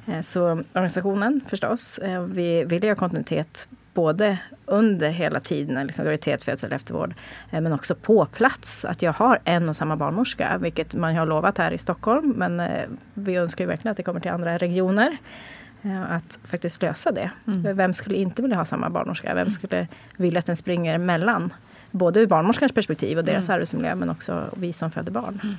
[0.07, 1.99] Eh, Så organisationen förstås.
[1.99, 7.15] eh, Vi vill ha kontinuitet både under hela tiden, liksom graviditet, födsel, eftervård,
[7.51, 8.85] men också på plats.
[8.85, 12.31] Att jag har en och samma barnmorska, vilket man har lovat här i Stockholm.
[12.37, 12.63] Men
[13.15, 15.17] vi önskar ju verkligen att det kommer till andra regioner.
[16.09, 17.31] Att faktiskt lösa det.
[17.75, 19.35] Vem skulle inte vilja ha samma barnmorska?
[19.35, 21.53] Vem skulle vilja att den springer mellan?
[21.91, 25.57] Både ur barnmorskans perspektiv och deras arbetsmiljö, men också vi som föder barn.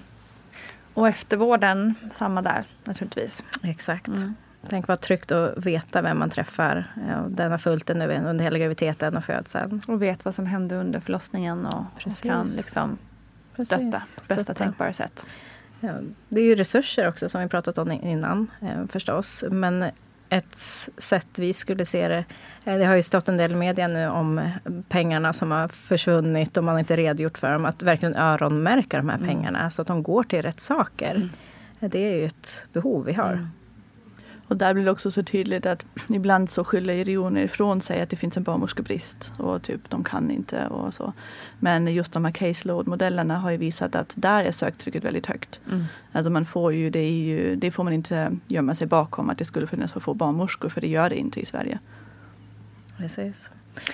[0.96, 3.44] Och eftervården, samma där naturligtvis.
[3.64, 4.10] Exakt.
[4.70, 6.94] Tänk vad tryggt att veta vem man träffar.
[7.30, 9.82] Den har följt en nu under hela graviditeten och födseln.
[9.88, 12.22] Och vet vad som händer under förlossningen och, Precis.
[12.22, 12.98] kan liksom
[13.60, 15.26] stötta på bästa tänkbara sätt.
[15.80, 15.92] Ja,
[16.30, 19.44] det är ju resurser också som vi pratat om innan eh, förstås.
[19.52, 19.86] Men
[20.38, 20.58] ett
[20.98, 22.26] sätt vi skulle se det.
[22.66, 24.42] eh, Det har ju stått en del i media nu om
[24.90, 27.66] pengarna som har försvunnit och man inte redogjort för dem.
[27.66, 31.30] Att verkligen öronmärka de här pengarna så att de går till rätt saker.
[31.80, 33.48] Det är ju ett behov vi har.
[34.48, 38.10] Och där blir det också så tydligt att ibland så skyller regioner ifrån sig att
[38.10, 41.14] det finns en barnmorskebrist och typ de kan inte och så.
[41.60, 45.60] Men just de här caseload-modellerna har ju visat att där är söktrycket väldigt högt.
[46.12, 49.46] Alltså man får ju, det, ju, det får man inte gömma sig bakom att det
[49.46, 51.80] skulle finnas för få barnmorskor för det gör det inte i Sverige.
[52.98, 53.50] Precis.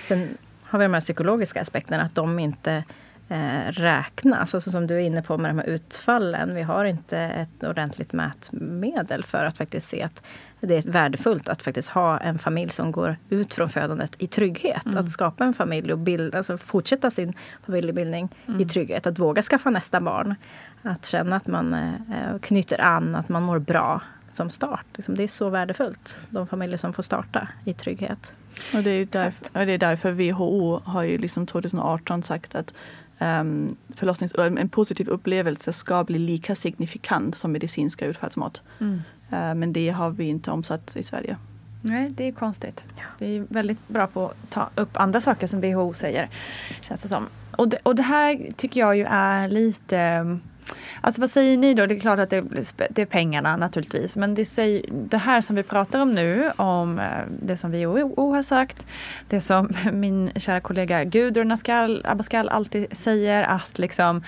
[0.08, 0.28] Sen
[0.62, 2.84] har vi de här psykologiska aspekterna, att de inte
[3.28, 4.54] eh, räknas.
[4.54, 6.54] Alltså som du är inne på med de här utfallen.
[6.54, 10.22] Vi har inte ett ordentligt mätmedel för att faktiskt se att
[10.60, 14.96] det är värdefullt att faktiskt ha en familj som går ut från födandet i trygghet.
[14.96, 17.32] Att skapa en familj och bilda, alltså fortsätta sin
[17.66, 19.06] familjebildning i trygghet.
[19.06, 20.34] Att våga skaffa nästa barn.
[20.82, 24.00] Att känna att man eh, knyter an, att man mår bra
[24.32, 24.86] som start.
[24.94, 26.18] Liksom, det är så värdefullt.
[26.30, 28.32] De familjer som får starta i trygghet.
[28.74, 32.74] Och det är, därför, och det är därför WHO har ju liksom 2018 sagt att
[33.40, 38.62] um, förlossnings, en positiv upplevelse ska bli lika signifikant som medicinska utfallsmått.
[39.32, 41.36] Eh, men det har vi inte omsatt i Sverige.
[41.82, 42.86] Nej, det är konstigt.
[43.18, 46.30] Vi är väldigt bra på att ta upp andra saker som WHO säger.
[46.80, 47.26] Känns det som.
[47.56, 50.38] Och det, och det här tycker jag ju är lite
[51.00, 51.86] Alltså vad säger ni då?
[51.86, 52.44] Det är klart att det,
[52.90, 54.16] det är pengarna naturligtvis.
[54.16, 57.06] Men det, säger, det här som vi pratar om nu, om eh,
[57.42, 58.86] det som WHO har sagt.
[59.28, 64.22] Det som min kära kollega Gudrun Abascal, Abascal alltid säger att liksom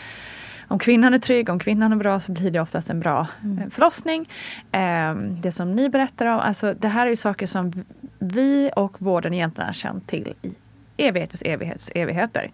[0.69, 3.71] om kvinnan är trygg, om kvinnan är bra så blir det oftast en bra eh,
[3.71, 4.29] förlossning.
[4.73, 7.85] Eh, det som ni berättar om, alltså det här är ju saker som
[8.19, 10.55] vi och vården egentligen har känt till i
[10.97, 12.51] evigheters evighets evigheter.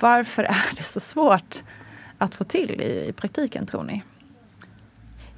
[0.00, 1.62] Varför är det så svårt
[2.20, 4.02] att få till i, i praktiken tror ni?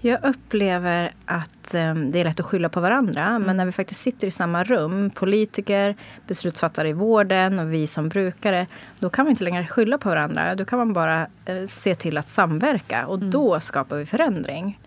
[0.04, 3.38] Jag upplever att eh, det är lätt att skylla på varandra.
[3.38, 8.08] Men när vi faktiskt sitter i samma rum, politiker, beslutsfattare i vården och vi som
[8.08, 8.66] brukare.
[8.98, 10.54] Då kan vi inte längre skylla på varandra.
[10.54, 13.06] Då kan man bara eh, se till att samverka.
[13.06, 14.78] Och då skapar vi förändring.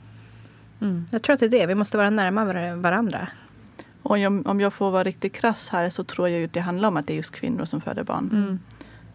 [1.12, 1.65] Jag tror att det är det.
[1.65, 3.27] Vi måste vara närmare varandra.
[4.01, 6.60] Och om, om jag får vara riktigt krass här så tror jag ju att det
[6.60, 8.60] handlar om att det är just kvinnor som föder barn.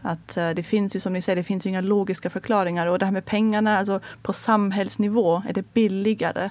[0.02, 2.86] Att eh, det finns ju som ni säger, det finns ju inga logiska förklaringar.
[2.86, 6.50] Och det här med pengarna, alltså på samhällsnivå är det billigare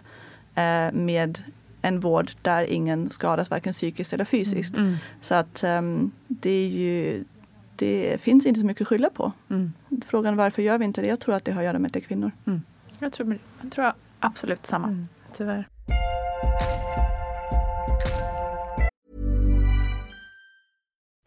[0.55, 1.43] eh, med
[1.81, 4.75] en vård där ingen skadas varken psykiskt eller fysiskt.
[5.21, 7.23] Så att ehm, det är ju
[7.75, 9.31] det finns inte så mycket att skylla på.
[10.07, 11.07] Frågan varför gör vi inte det?
[11.07, 12.31] Jag tror att det har att göra med att det är kvinnor.
[12.99, 15.05] Jag tror, jag tror absolut samma.
[15.37, 15.67] Tyvärr.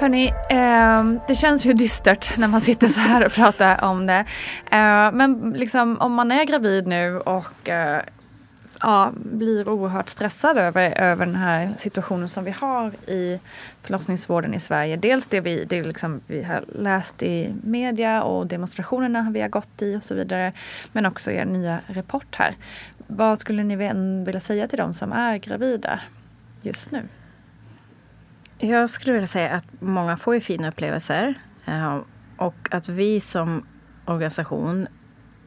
[0.00, 4.24] Hörni, eh, det känns ju dystert när man sitter så här och pratar om det.
[4.72, 8.02] Eh, men liksom om man är gravid nu och eh,
[8.80, 13.40] ja, blir oerhört stressad över, över den här situationen som vi har i
[13.82, 14.96] förlossningsvården i Sverige.
[14.96, 19.82] Dels det vi, det liksom vi har läst i media och demonstrationerna vi har gått
[19.82, 20.52] i och så vidare.
[20.92, 22.56] Men också er nya rapport här.
[23.06, 23.76] Vad skulle ni
[24.24, 26.00] vilja säga till de som är gravida
[26.62, 27.08] just nu?
[28.62, 31.34] Jag skulle vilja säga att många får ju fina upplevelser.
[31.64, 31.98] Eh,
[32.36, 33.66] och att vi som
[34.04, 34.86] organisation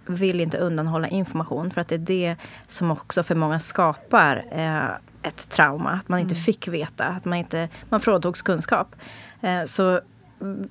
[0.05, 1.71] vill inte undanhålla information.
[1.71, 2.35] För att det är det
[2.67, 5.91] som också för många skapar eh, ett trauma.
[5.91, 6.43] Att man inte mm.
[6.43, 8.95] fick veta, att man, inte, man fråntogs kunskap.
[9.41, 10.01] Eh, så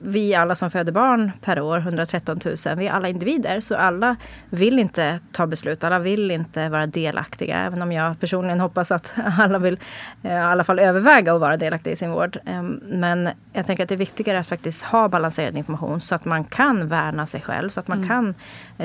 [0.00, 3.60] vi alla som föder barn per år, 113 000, vi är alla individer.
[3.60, 4.16] Så alla
[4.50, 7.58] vill inte ta beslut, alla vill inte vara delaktiga.
[7.58, 9.78] Även om jag personligen hoppas att alla vill
[10.22, 12.38] eh, i alla fall överväga att vara delaktiga i sin vård.
[12.46, 16.24] Ehm, men jag tänker att det är viktigare att faktiskt ha balanserad information så att
[16.24, 17.70] man kan värna sig själv.
[17.70, 18.08] Så att man mm.
[18.08, 18.34] kan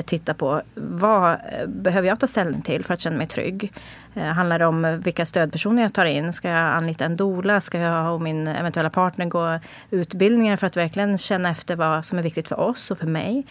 [0.06, 3.72] titta på vad eh, behöver jag ta ställning till för att känna mig trygg.
[4.14, 6.32] Eh, handlar det om vilka stödpersoner jag tar in?
[6.32, 7.60] Ska jag anlita en dola?
[7.60, 12.18] Ska jag och min eventuella partner gå utbildningar för att verkligen känna efter vad som
[12.18, 13.46] är viktigt för oss och för mig?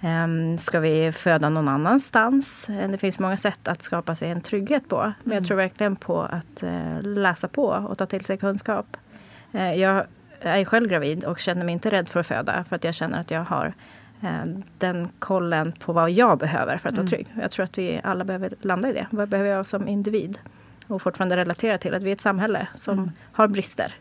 [0.00, 2.68] Ehm, ska vi föda någon annanstans?
[2.68, 4.96] Eh, det finns många sätt att skapa sig en trygghet på.
[4.96, 5.44] Men jag mm.
[5.44, 8.96] tror verkligen på att eh, läsa på och ta till sig kunskap.
[9.52, 10.04] Jag
[10.40, 12.64] är själv gravid och känner mig inte rädd för att föda.
[12.68, 13.99] För att jag känner att jag har Eh,
[14.78, 17.10] den kollen på vad jag behöver för att vara mm.
[17.10, 17.26] trygg.
[17.40, 19.06] Jag tror att vi alla behöver landa i det.
[19.10, 20.38] Vad behöver jag som individ?
[20.86, 23.10] Och fortfarande relatera till att vi är ett samhälle som mm.
[23.32, 23.94] har brister.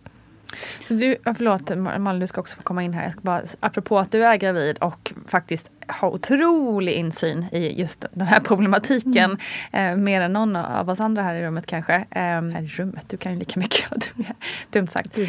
[0.88, 3.03] Så du, förlåt Malin, du ska också få komma in här.
[3.03, 8.05] Jag ska bara, apropå att du är gravid och faktiskt har otrolig insyn i just
[8.12, 9.38] den här problematiken.
[9.71, 9.93] Mm.
[9.93, 11.95] Eh, mer än någon av oss andra här i rummet kanske.
[11.95, 14.35] Eh, här i rummet, du kan ju lika mycket vad du är.
[14.69, 15.17] Dumt sagt.
[15.17, 15.25] Eh,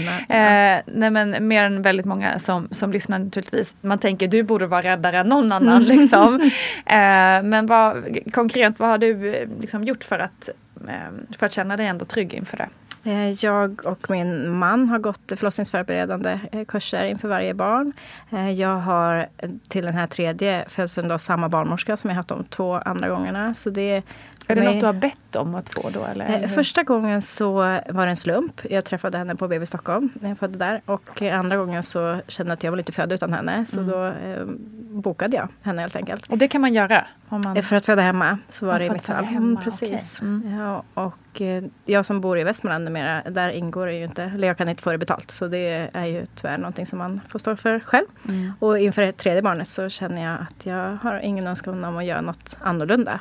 [0.87, 3.76] nej men mer än väldigt många som, som lyssnar naturligtvis.
[3.80, 6.40] Man tänker du borde vara räddare än någon annan liksom.
[6.87, 10.48] Eh, men vad, konkret, vad har du eh, liksom gjort för att,
[10.88, 12.68] eh, för att känna dig ändå trygg inför det?
[13.05, 17.93] Eh, jag och min man har gått förlossningsförberedande eh, kurser inför varje barn.
[18.31, 19.29] Eh, jag har
[19.69, 23.55] till den här tredje födseln då samma barnmorska som jag haft de två andra gångerna.
[23.55, 24.03] Så det
[24.46, 26.05] är det något du har bett om att få då?
[26.05, 26.48] Eller?
[26.48, 28.61] Första gången så var det en slump.
[28.70, 30.83] Jag träffade henne på BB Stockholm när jag födde där.
[30.85, 33.66] Och andra gången så kände jag att jag vill inte föda utan henne.
[33.66, 33.90] Så mm.
[33.90, 34.44] då eh,
[34.90, 36.26] bokade jag henne helt enkelt.
[36.26, 37.07] Och det kan man göra?
[37.29, 37.62] Man...
[37.62, 39.24] För att föda hemma så var det i mitt fall.
[39.24, 40.16] Mm, precis.
[40.16, 40.29] Okay.
[40.29, 40.59] Mm.
[40.59, 44.48] Ja, och eh, jag som bor i Västmanland numera, där ingår det ju inte, eller
[44.48, 45.31] jag kan inte få det betalt.
[45.31, 48.07] Så det är ju tyvärr någonting som man får stå för själv.
[48.29, 48.53] Mm.
[48.59, 52.20] Och inför tredje barnet så känner jag att jag har ingen önskan om att göra
[52.20, 53.20] något annorlunda.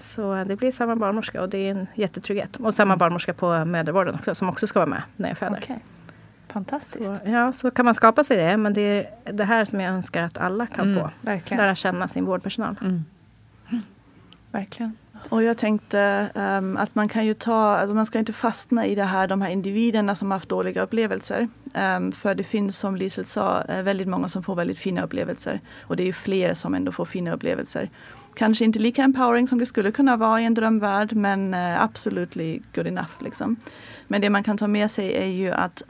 [0.00, 2.56] Så det blir samma barnmorska och det är en jättetrygghet.
[2.56, 2.98] Och samma mm.
[2.98, 5.58] barnmorska på mödravården också som också ska vara med när jag föder.
[5.58, 5.76] Okay.
[6.48, 7.16] Fantastiskt.
[7.16, 8.56] Så, ja, så kan man skapa sig det.
[8.56, 11.10] Men det är det här som jag önskar att alla kan mm, få.
[11.20, 11.62] Verkligen.
[11.62, 12.76] Lära känna sin vårdpersonal.
[12.80, 13.04] Mm.
[14.50, 14.96] Verkligen.
[15.28, 18.94] Och jag tänkte um, att man kan ju ta, alltså man ska inte fastna i
[18.94, 21.48] det här, de här individerna som har haft dåliga upplevelser.
[21.96, 25.60] Um, för det finns som Lisel sa väldigt många som får väldigt fina upplevelser.
[25.82, 27.90] Och det är ju fler som ändå får fina upplevelser.
[28.34, 32.60] Kanske inte lika empowering som det skulle kunna vara i en drömvärld men uh, absolutely
[32.74, 33.12] good enough.
[33.18, 33.56] Liksom.
[34.08, 35.82] Men det man kan ta med sig är ju att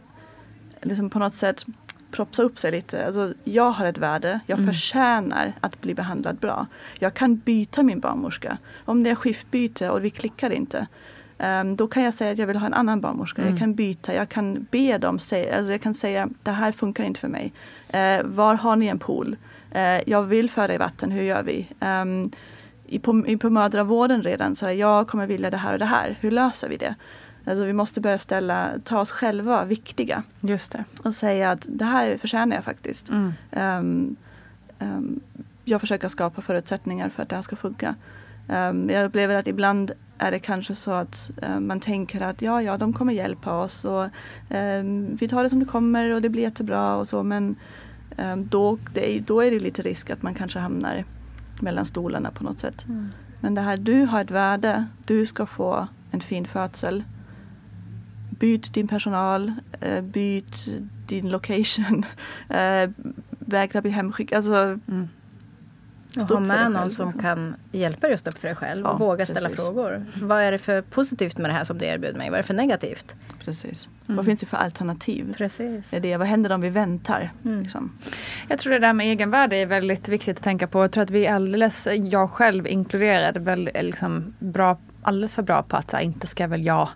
[0.82, 1.66] liksom på något sätt
[2.10, 3.06] propsa upp sig lite.
[3.06, 4.72] Alltså, jag har ett värde, jag mm.
[4.72, 6.66] förtjänar att bli behandlad bra.
[6.98, 8.58] Jag kan byta min barnmorska.
[8.84, 10.86] Om det är skiftbyte och vi klickar inte.
[11.38, 13.42] Um, då kan jag säga att jag vill ha en annan barnmorska.
[13.42, 13.52] Mm.
[13.52, 17.04] Jag kan byta, jag kan be dem säga, alltså jag kan säga det här funkar
[17.04, 17.52] inte för mig.
[17.94, 19.36] Uh, var har ni en pool?
[19.74, 21.68] Uh, jag vill föda i vatten, hur gör vi?
[21.80, 22.30] Um,
[22.86, 25.84] i, på, i, på mödravården redan, så här, jag kommer vilja det här och det
[25.84, 26.16] här.
[26.20, 26.94] Hur löser vi det?
[27.46, 30.22] Alltså vi måste börja ställa, ta oss själva viktiga.
[30.40, 30.84] Just det.
[31.02, 33.08] Och säga att det här förtjänar jag faktiskt.
[33.08, 33.32] Mm.
[33.50, 34.16] Um,
[34.78, 35.20] um,
[35.64, 37.94] jag försöker skapa förutsättningar för att det här ska funka.
[38.48, 42.62] Um, jag upplever att ibland är det kanske så att um, man tänker att ja,
[42.62, 44.04] ja, de kommer hjälpa oss och
[45.20, 47.56] vi tar det som det kommer och det blir jättebra och så men
[48.36, 51.04] då, det då är det lite risk att man kanske hamnar
[51.60, 52.84] mellan stolarna på något sätt.
[52.88, 53.08] Mm.
[53.40, 57.04] Men det här, du har ett värde, du ska få en fin födsel
[58.38, 60.68] byt din personal, eh, byt
[61.06, 62.04] din location,
[62.48, 62.90] eh,
[63.28, 64.36] vägra bli hemskickad.
[64.36, 65.08] Alltså, mm.
[66.16, 68.98] Och ha med någon som kan hjälpa dig att stå upp för dig själv och
[68.98, 69.64] våga ställa precis.
[69.64, 70.06] frågor.
[70.22, 72.30] Vad är det för positivt med det här som du erbjuder mig?
[72.30, 73.14] Vad är det för negativt?
[73.44, 73.88] Precis.
[74.06, 74.16] Mm.
[74.16, 75.34] Vad finns det för alternativ?
[75.36, 75.92] Precis.
[75.92, 77.32] Är det, vad händer om vi väntar?
[77.44, 77.62] Mm.
[77.62, 77.92] Liksom?
[78.48, 80.82] Jag tror det där med egenvärde är väldigt viktigt att tänka på.
[80.82, 85.62] Jag tror att vi är alldeles, jag själv inkluderad, väldigt liksom, bra alldeles för bra
[85.62, 86.88] på att så här, inte ska väl jag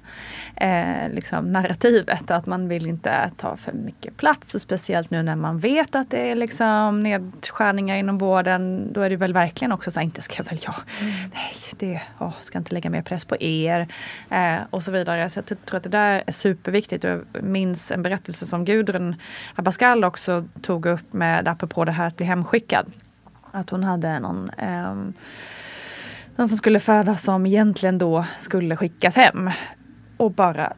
[0.57, 2.31] eh, liksom narrativet.
[2.31, 6.11] Att man vill inte ta för mycket plats och speciellt nu när man vet att
[6.11, 8.93] det är liksom nedskärningar inom vården.
[8.93, 10.75] Då är det väl verkligen också så här, inte ska väl jag.
[11.01, 11.13] Mm.
[11.35, 13.89] Nej, det åh, ska inte lägga mer press på er.
[14.31, 15.31] Eh, och så vidare.
[15.31, 17.05] Så jag tror att det där är superviktigt.
[17.05, 19.17] Jag minns en berättelse som Gudrun
[19.55, 22.93] Abascal också tog upp med apropå det här att bli hemskickad.
[23.51, 24.95] Att hon hade någon eh,
[26.39, 29.51] någon som skulle födas som egentligen då skulle skickas hem.
[30.17, 30.73] Och bara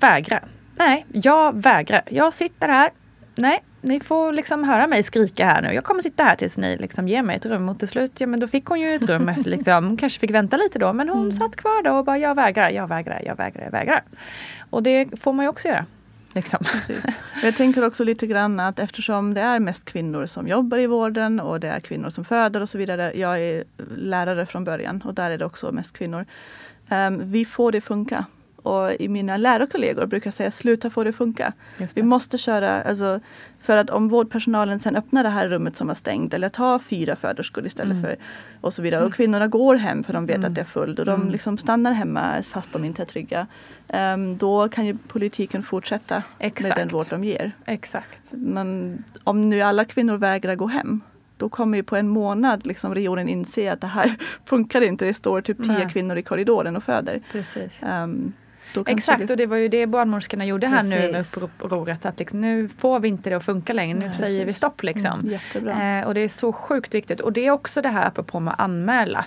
[0.00, 0.40] vägra.
[0.76, 2.02] Nej, jag vägrar.
[2.10, 2.90] Jag sitter här.
[3.34, 5.72] Nej, ni får liksom höra mig skrika här nu.
[5.72, 7.68] Jag kommer sitta här tills ni liksom ger mig ett rum.
[7.68, 9.30] Och till slut, ja men då fick hon ju ett rum.
[9.44, 9.84] liksom.
[9.84, 10.92] Hon kanske fick vänta lite då.
[10.92, 11.32] Men hon mm.
[11.32, 14.02] satt kvar då och bara, jag vägrar, jag vägrar, jag vägrar, jag vägrar.
[14.70, 15.86] Och det får man ju också göra.
[16.32, 16.64] Liksom.
[17.42, 21.40] Jag tänker också lite grann att eftersom det är mest kvinnor som jobbar i vården
[21.40, 23.12] och det är kvinnor som föder och så vidare.
[23.14, 23.64] Jag är
[23.96, 26.26] lärare från början och där är det också mest kvinnor.
[26.90, 28.24] Um, vi får det funka.
[28.62, 31.52] Och i mina lärarkollegor brukar säga sluta få det funka.
[31.78, 31.96] Det.
[31.96, 33.20] Vi måste köra, alltså,
[33.60, 37.16] för att om vårdpersonalen sen öppnar det här rummet som var stängt eller tar fyra
[37.16, 38.02] föderskor istället mm.
[38.02, 38.16] för
[38.60, 39.00] och så vidare.
[39.00, 39.12] Och mm.
[39.12, 40.48] kvinnorna går hem för de vet mm.
[40.48, 41.32] att det är fullt och de mm.
[41.32, 43.46] liksom stannar hemma fast de inte är trygga.
[43.88, 46.68] Um, då kan ju politiken fortsätta Exakt.
[46.68, 47.52] med den vård de ger.
[47.66, 48.22] Exakt.
[48.30, 51.00] Men om nu alla kvinnor vägrar gå hem
[51.36, 55.04] då kommer ju på en månad liksom regionen inse att det här funkar inte.
[55.04, 55.88] Det står typ tio Nej.
[55.92, 57.20] kvinnor i korridoren och föder.
[57.32, 57.82] Precis.
[57.82, 58.32] Um,
[58.86, 60.92] Exakt och det var ju det barnmorskorna gjorde Precis.
[60.92, 62.06] här nu med upproret.
[62.06, 64.48] Att liksom, nu får vi inte det att funka längre, nu Nej, säger precis.
[64.48, 65.30] vi stopp liksom.
[65.54, 67.20] Mm, eh, och det är så sjukt viktigt.
[67.20, 69.24] Och det är också det här apropå med att anmäla.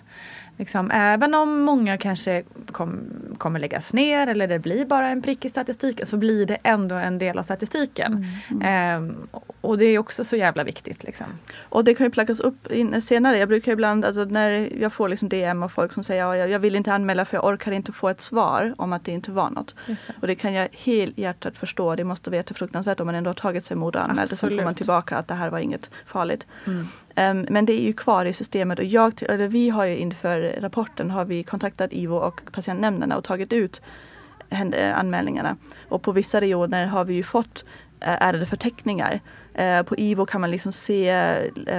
[0.58, 3.00] Liksom, även om många kanske kom,
[3.38, 6.96] kommer läggas ner eller det blir bara en prick i statistiken så blir det ändå
[6.96, 8.26] en del av statistiken.
[8.50, 9.10] Mm, mm.
[9.10, 9.16] Eh,
[9.62, 11.04] och det är också så jävla viktigt.
[11.04, 11.28] Liksom.
[11.70, 13.38] Och det kan ju plackas upp in, senare.
[13.38, 16.50] Jag brukar ibland, alltså när jag får liksom DM av folk som säger ja, jag,
[16.50, 19.32] jag vill inte anmäla för jag orkar inte få ett svar om att det inte
[19.32, 19.76] var något.
[19.86, 19.98] Det.
[20.22, 21.96] Och det kan jag helhjärtat förstå.
[21.96, 24.50] Det måste vara jättefruktansvärt om man ändå har tagit sig mod och anmält och så
[24.50, 26.48] får man tillbaka att det här var inget farligt.
[26.66, 26.88] Mm.
[27.18, 30.56] Um, men det är ju kvar i systemet och jag, eller vi har ju inför
[30.62, 33.82] rapporten har vi kontaktat IVO och patientnämnderna och tagit ut
[34.96, 35.58] anmälningarna.
[35.90, 37.66] Och på vissa regioner har vi ju fått
[38.00, 39.20] eh, ärendeförteckningar.
[39.60, 41.36] Uh, på IVO kan man liksom se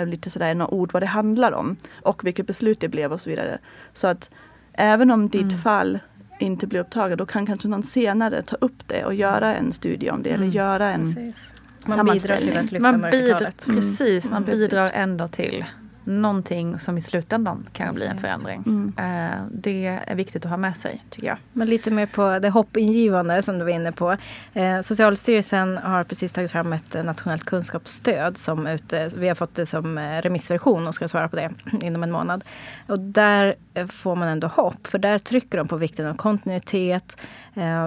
[0.07, 3.31] lite sådär några ord vad det handlar om och vilket beslut det blev och så
[3.31, 3.59] vidare.
[3.95, 4.31] Så att
[4.73, 5.59] även om ditt mm.
[5.59, 5.99] fall
[6.39, 10.11] inte blir upptaget då kan kanske någon senare ta upp det och göra en studie
[10.11, 10.43] om det mm.
[10.43, 11.56] eller göra en Precis
[11.89, 14.57] man bidrar till att lyfta man bidrar, Precis, man mm.
[14.57, 15.65] bidrar ändå till
[16.07, 18.63] någonting som i slutändan kan bli en förändring.
[18.67, 18.93] Mm.
[18.99, 21.37] Eh, det är viktigt att ha med sig tycker jag.
[21.53, 24.17] Men lite mer på det hoppingivande som du var inne på.
[24.55, 29.67] Eh, Socialstyrelsen har precis tagit fram ett nationellt kunskapsstöd som ute, vi har fått det
[29.67, 31.51] som eh, remissversion och ska svara på det
[31.87, 32.45] inom en månad.
[32.87, 33.55] Och där
[33.89, 37.17] får man ändå hopp för där trycker de på vikten av kontinuitet.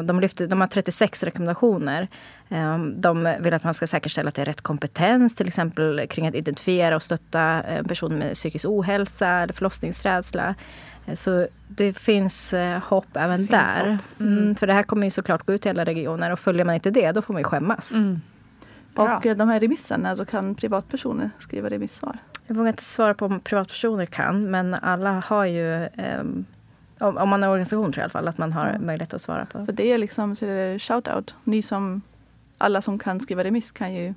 [0.06, 2.08] De, lyfter, de har 36 rekommendationer
[2.50, 6.28] Ehm, de vill att man ska säkerställa att det är rätt kompetens, till exempel kring
[6.28, 10.56] att identifiera och stötta eh, personer med psykisk ohälsa eller förlossningsrädsla.
[11.06, 13.92] Eh, så det finns eh, hopp även finns där.
[13.92, 14.20] Hopp.
[14.20, 14.38] Mm.
[14.38, 16.76] Mm, för det här kommer ju såklart gå ut till alla regioner och följer man
[16.76, 17.92] inte det, då får man ju skämmas.
[17.92, 18.22] Mm.
[18.96, 22.18] Och de här remisserna, alltså kan privatpersoner skriva remissvar?
[22.50, 26.24] Jag vågar inte svara på om privatpersoner kan, men alla har ju eh,
[27.00, 28.86] om, om, man är organisation tror jag i alla fall att man har mm.
[28.86, 29.66] möjlighet att svara på.
[29.66, 31.34] För det är liksom shout-out.
[31.44, 32.02] Ni som,
[32.58, 34.14] alla som kan skriva remiss kan ju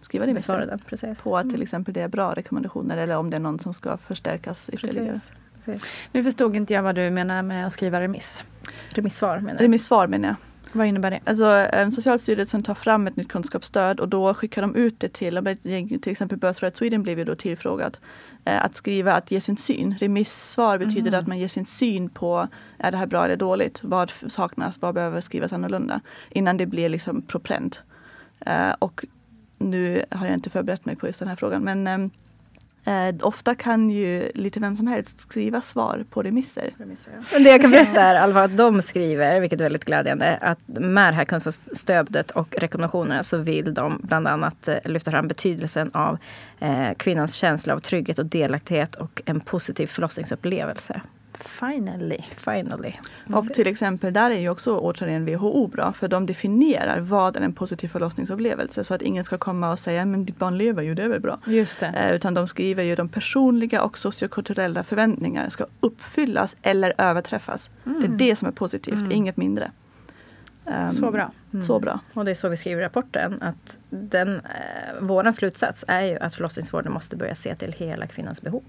[0.00, 1.18] skriva remisser precis.
[1.18, 1.62] på att till mm.
[1.62, 5.12] exempel det är bra rekommendationer eller om det är någon som ska förstärkas ytterligare.
[5.12, 5.32] Precis.
[5.64, 5.90] Precis.
[6.12, 8.44] Nu förstod inte jag vad du menar med att skriva remiss.
[8.88, 9.62] Remissvar menar jag.
[9.62, 10.36] Remissvar menar jag.
[10.72, 11.20] Vad innebär det?
[11.24, 15.58] Alltså, Socialstyrelsen tar fram ett nytt kunskapsstöd och då skickar de ut det till,
[16.02, 17.98] till exempel Birthright Sweden blev ju då tillfrågad
[18.44, 19.94] eh, att skriva, att ge sin syn.
[19.98, 21.20] Remissvar betyder mm.
[21.20, 22.48] att man ger sin syn på,
[22.78, 23.80] är det här bra eller dåligt?
[23.82, 24.82] Vad saknas?
[24.82, 26.00] Vad behöver skrivas annorlunda?
[26.30, 27.82] Innan det blir liksom propränt.
[28.40, 29.04] Eh, och
[29.58, 32.10] nu har jag inte förberett mig på just den här frågan men ehm,
[32.88, 36.70] Eh, ofta kan ju lite vem som helst skriva svar på remisser.
[36.78, 37.38] remisser ja.
[37.38, 41.12] Det jag kan berätta är alltså att de skriver, vilket är väldigt glädjande, att med
[41.12, 46.18] det här kunskapsstödet och rekommendationerna så vill de bland annat eh, lyfta fram betydelsen av
[46.58, 51.00] eh, kvinnans känsla av trygghet och delaktighet och en positiv förlossningsupplevelse.
[51.40, 52.18] Finally.
[52.36, 52.92] Finally.
[53.32, 57.40] Och till exempel där är ju också återigen WHO bra för de definierar vad är
[57.40, 60.94] en positiv förlossningsupplevelse så att ingen ska komma och säga men ditt barn lever ju,
[60.94, 61.38] det är väl bra.
[61.46, 61.86] Just det.
[61.86, 67.70] Eh, utan de skriver ju de personliga och sociokulturella förväntningarna ska uppfyllas eller överträffas.
[67.86, 68.00] Mm.
[68.00, 68.18] Det är mm.
[68.18, 69.12] det som är positivt, mm.
[69.12, 69.70] inget mindre.
[70.64, 71.32] Um, så bra.
[71.52, 71.64] Mm.
[71.64, 72.00] Så bra.
[72.14, 73.42] Och det är så vi skriver i rapporten.
[73.42, 74.42] Att den, eh,
[75.00, 78.62] vår slutsats är ju att förlossningsvården måste börja se till hela kvinnans behov.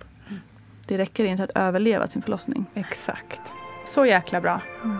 [0.90, 2.66] Det räcker inte att överleva sin förlossning.
[2.74, 3.42] Exakt.
[3.86, 4.62] Så jäkla bra.
[4.84, 4.98] Mm.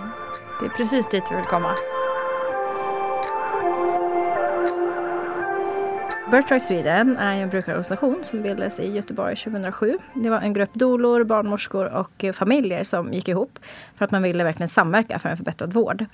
[0.60, 1.76] Det är precis dit vi vill komma.
[6.32, 9.98] Birthright Sweden är en brukarorganisation som bildades i Göteborg 2007.
[10.14, 13.60] Det var en grupp dolor, barnmorskor och familjer som gick ihop
[13.96, 16.06] för att man ville verkligen samverka för en förbättrad vård.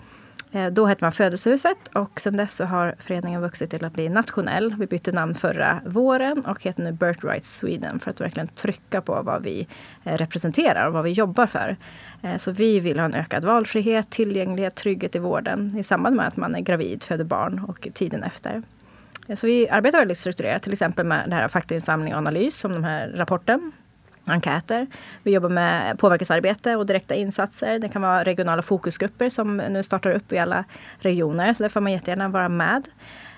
[0.56, 4.10] Eh, då hette man Födelsehuset och sedan dess så har föreningen vuxit till att bli
[4.10, 4.76] nationell.
[4.80, 9.22] Vi bytte namn förra våren och heter nu Birthright Sweden för att verkligen trycka på
[9.22, 9.68] vad vi
[10.04, 11.76] eh, representerar och vad vi jobbar för.
[12.22, 16.28] Eh, så vi vill ha en ökad valfrihet, tillgänglighet, trygghet i vården i samband med
[16.28, 18.64] att man är gravid, föder barn och tiden efter.
[19.36, 22.84] Så vi arbetar väldigt strukturerat, till exempel med det här faktainsamling och analys som den
[22.84, 23.72] här rapporten
[24.26, 24.88] enkäter.
[25.24, 27.80] Vi jobbar med påverkansarbete och direkta insatser.
[27.80, 30.64] Det kan vara regionala fokusgrupper som nu startar upp i alla
[31.00, 31.54] regioner.
[31.54, 32.84] Så där får man jättegärna vara med.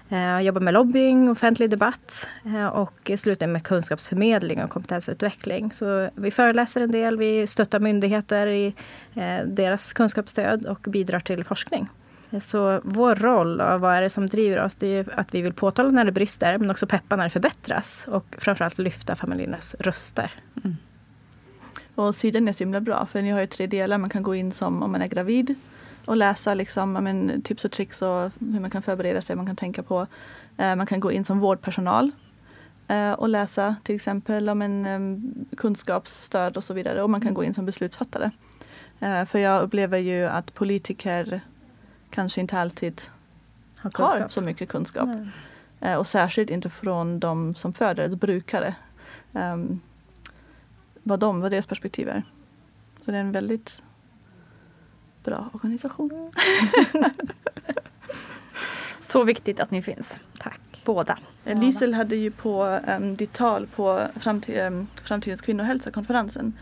[0.10, 5.72] Jag jobbar med lobbying, offentlig debatt eh, och slutligen med kunskapsförmedling och kompetensutveckling.
[5.72, 8.74] Så vi föreläser en del, vi stöttar myndigheter i
[9.14, 11.88] eh, deras kunskapsstöd och bidrar till forskning.
[12.40, 14.76] Så vår roll och vad är det som driver oss?
[14.76, 18.06] Det är att vi vill påtala när det brister men också peppa när det förbättras
[18.08, 20.32] och framförallt lyfta familjernas röster.
[20.64, 20.78] Mm.
[21.96, 23.98] Och sidan är så himla bra för ni har ju tre delar.
[23.98, 25.56] Man kan gå in som om man är gravid
[26.06, 29.56] och läsa liksom, men, tips och tricks och hur man kan förbereda sig, man kan
[29.56, 30.08] tänka på.
[30.58, 32.12] Eh, man kan gå in som vårdpersonal
[32.88, 37.04] eh, och läsa till exempel om en eh, kunskapsstöd och så vidare.
[37.04, 38.32] Och man kan gå in som beslutsfattare.
[39.00, 41.42] För jag upplever ju att politiker
[42.18, 43.02] kanske inte alltid
[43.78, 45.10] har, har så mycket kunskap.
[45.80, 48.76] Eh, och särskilt inte från de som föder, alltså brukare.
[49.32, 49.82] Um,
[51.04, 52.24] vad, de, vad deras perspektiv är.
[53.02, 53.82] Så det är en väldigt
[55.24, 56.32] bra organisation.
[59.00, 60.20] så viktigt att ni finns.
[60.40, 60.82] Tack.
[60.86, 61.18] Båda.
[61.46, 66.54] Eh, Lisel hade ju på um, ditt tal på framtid, um, Framtidens kvinnohälsa-konferensen.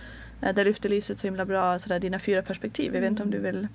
[0.44, 2.94] Uh, där lyfte Lisel så himla bra sådär, dina fyra perspektiv.
[2.94, 3.68] Jag vet inte om du vill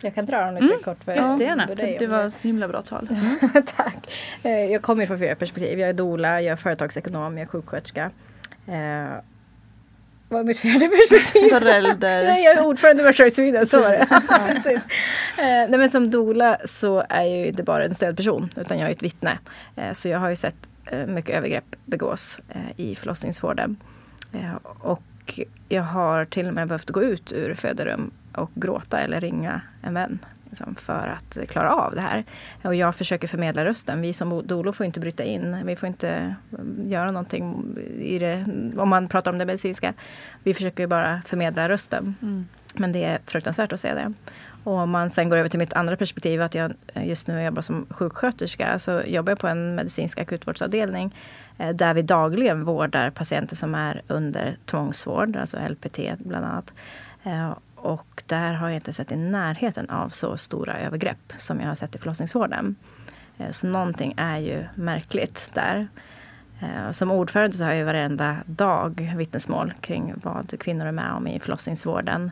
[0.00, 0.82] jag kan dra dem lite mm.
[0.84, 1.04] kort.
[1.04, 1.66] För Jättegärna.
[1.66, 3.08] Det, det var ett himla bra tal.
[3.10, 3.36] Mm.
[3.76, 4.12] Tack.
[4.42, 5.78] Eh, jag kommer från flera perspektiv.
[5.78, 8.10] Jag är doula, jag är företagsekonom, jag är sjuksköterska.
[8.66, 9.08] Eh,
[10.28, 11.48] vad är mitt fjärde perspektiv?
[11.48, 12.24] Förälder.
[12.24, 14.70] Nej, jag är ordförande i Merchant Sweden, så var det.
[14.72, 18.88] eh, nej, men som doula så är jag ju inte bara en stödperson utan jag
[18.88, 19.38] är ett vittne.
[19.76, 20.56] Eh, så jag har ju sett
[21.06, 22.40] mycket övergrepp begås
[22.76, 23.76] i förlossningsvården.
[24.62, 25.02] och
[25.68, 29.94] jag har till och med behövt gå ut ur föderum och gråta eller ringa en
[29.94, 30.18] vän
[30.50, 32.24] liksom, för att klara av det här.
[32.62, 34.00] Och jag försöker förmedla rösten.
[34.00, 35.66] Vi som dolo får inte bryta in.
[35.66, 39.94] Vi får inte mm, göra någonting i det, om man pratar om det medicinska.
[40.42, 42.14] Vi försöker bara förmedla rösten.
[42.22, 42.46] Mm.
[42.74, 44.12] Men det är fruktansvärt att se det.
[44.64, 47.62] Och om man sen går över till mitt andra perspektiv, att jag just nu jobbar
[47.62, 51.12] som sjuksköterska, så jobbar jag på en medicinsk akutvårdsavdelning eh,
[51.60, 56.72] Eh, där vi dagligen vårdar patienter som är under tvångsvård, alltså LPT bland annat.
[57.22, 61.68] Eh, och där har jag inte sett i närheten av så stora övergrepp som jag
[61.68, 62.76] har sett i förlossningsvården.
[63.38, 65.88] Eh, så någonting är ju märkligt där.
[66.60, 71.26] Eh, som ordförande så har jag varenda dag vittnesmål kring vad kvinnor är med om
[71.26, 72.30] i förlossningsvården.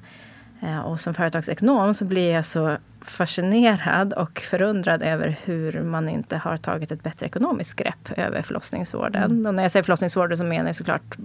[0.61, 6.37] Eh, och som företagsekonom så blir jag så fascinerad och förundrad över hur man inte
[6.37, 9.23] har tagit ett bättre ekonomiskt grepp över förlossningsvården.
[9.23, 9.47] Mm.
[9.47, 11.17] Och när jag säger förlossningsvården så menar jag såklart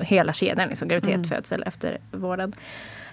[0.00, 1.28] hela kedjan, liksom graviditet, mm.
[1.28, 2.52] födsel, eftervården.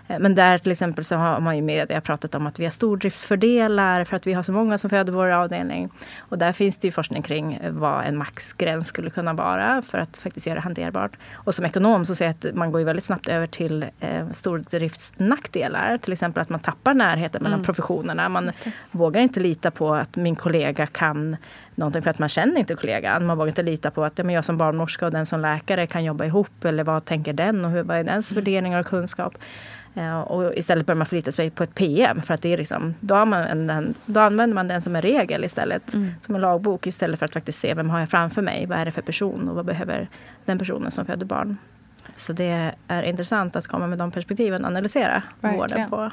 [0.08, 2.72] Eh, men där till exempel så har man ju media pratat om att vi har
[2.72, 5.89] stordriftsfördelar för att vi har så många som föder vår avdelning.
[6.20, 10.18] Och där finns det ju forskning kring vad en maxgräns skulle kunna vara för att
[10.18, 11.12] faktiskt göra det hanterbart.
[11.34, 14.30] Och som ekonom så ser jag att man går ju väldigt snabbt över till eh,
[14.32, 15.97] stordriftsnackdelar.
[15.97, 17.66] Till exempel att man tappar närheten mellan mm.
[17.66, 18.30] professionerna.
[18.30, 18.51] Man
[18.91, 21.38] vågar inte lita på att min kollega kan
[21.76, 23.26] någonting för att man känner inte kollegan.
[23.26, 25.88] Man vågar inte lita på att ja, men jag som barnmorska och den som läkare
[25.88, 26.66] kan jobba ihop.
[26.66, 28.43] Eller vad tänker den och hur, vad är dens mm.
[28.43, 29.38] värderingar och kunskap.
[29.98, 32.22] Uh, och istället börjar man förlita sig på ett PM.
[32.22, 35.46] För att det är liksom, då, man den, då använder man den som en regel
[35.46, 35.94] istället.
[35.94, 36.12] Mm.
[36.22, 38.66] Som en lagbok istället för att faktiskt se vem har jag framför mig.
[38.66, 40.08] Vad är det för person och vad behöver
[40.46, 41.58] den personen som föder barn.
[42.16, 45.58] Så det är intressant att komma med de perspektiven och analysera Verkligen.
[45.58, 46.12] vården på.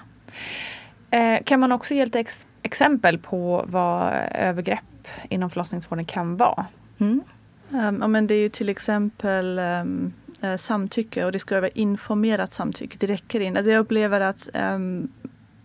[1.11, 6.67] Eh, kan man också ge ett ex exempel på vad övergrepp inom förlossningsvården kan vara?
[6.99, 7.23] Mm.
[7.71, 10.13] Um, ja, men det är ju till exempel um,
[10.45, 12.97] uh, samtycke och det ska vara informerat samtycke.
[13.01, 13.59] Det räcker inte.
[13.59, 15.09] Alltså jag upplever att um,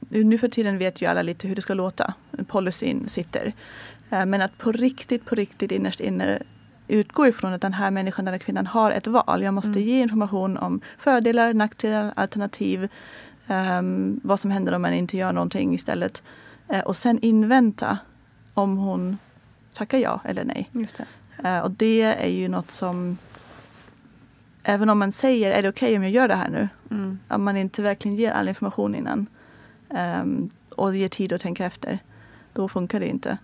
[0.09, 2.13] nu för tiden vet ju alla lite hur det ska låta.
[2.47, 3.53] Policyn sitter.
[4.13, 6.39] Uh, men att på riktigt, på riktigt innerst inne
[6.88, 9.43] utgå ifrån att den här människan eller kvinnan har ett val.
[9.43, 9.84] Jag måste mm.
[9.84, 12.89] ge information om fördelar, nackdelar, alternativ.
[13.47, 16.23] Um, vad som händer om man inte gör någonting istället.
[16.73, 17.97] Uh, och sen invänta
[18.53, 19.17] om hon
[19.73, 20.69] tackar ja eller nej.
[20.71, 21.05] Just det.
[21.49, 23.17] Uh, och det är ju något som
[24.68, 26.70] Även om man säger, är det okej okay om jag gör det här nu?
[26.91, 27.20] Mm.
[27.28, 29.28] Om man inte verkligen ger all information innan
[29.89, 31.99] um, och ger tid att tänka efter.
[32.53, 33.38] Då funkar det inte.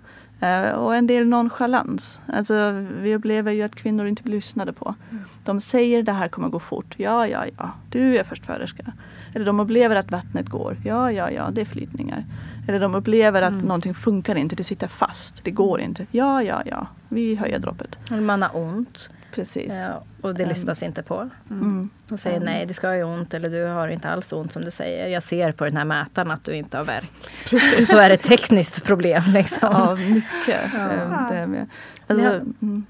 [0.43, 2.19] Uh, och en del nonchalans.
[2.27, 4.95] Alltså, vi upplever ju att kvinnor inte blir lyssnade på.
[5.11, 5.23] Mm.
[5.43, 6.95] De säger det här kommer gå fort.
[6.97, 7.71] Ja, ja, ja.
[7.89, 8.93] Du är förstföderska.
[9.35, 10.77] Eller de upplever att vattnet går.
[10.85, 11.49] Ja, ja, ja.
[11.51, 12.25] Det är flytningar.
[12.67, 13.65] Eller de upplever att mm.
[13.65, 16.05] någonting funkar inte, det sitter fast, det går inte.
[16.11, 17.97] Ja, ja, ja, vi höjer droppet.
[18.11, 19.09] Eller man har ont.
[19.31, 19.73] Precis.
[19.73, 21.29] Ja, och det um, lyssnas inte på.
[21.49, 21.89] Mm.
[22.11, 22.43] Och säger um.
[22.43, 25.07] nej, det ska ju ont eller du har inte alls ont som du säger.
[25.07, 27.11] Jag ser på den här mätaren att du inte har värk.
[27.49, 27.87] Precis.
[27.87, 29.23] Så är det tekniskt problem.
[29.27, 29.69] Liksom.
[29.71, 30.61] Ja, mycket.
[30.73, 31.27] Ja.
[31.31, 31.69] Det, med.
[32.07, 32.85] Alltså, det, mm.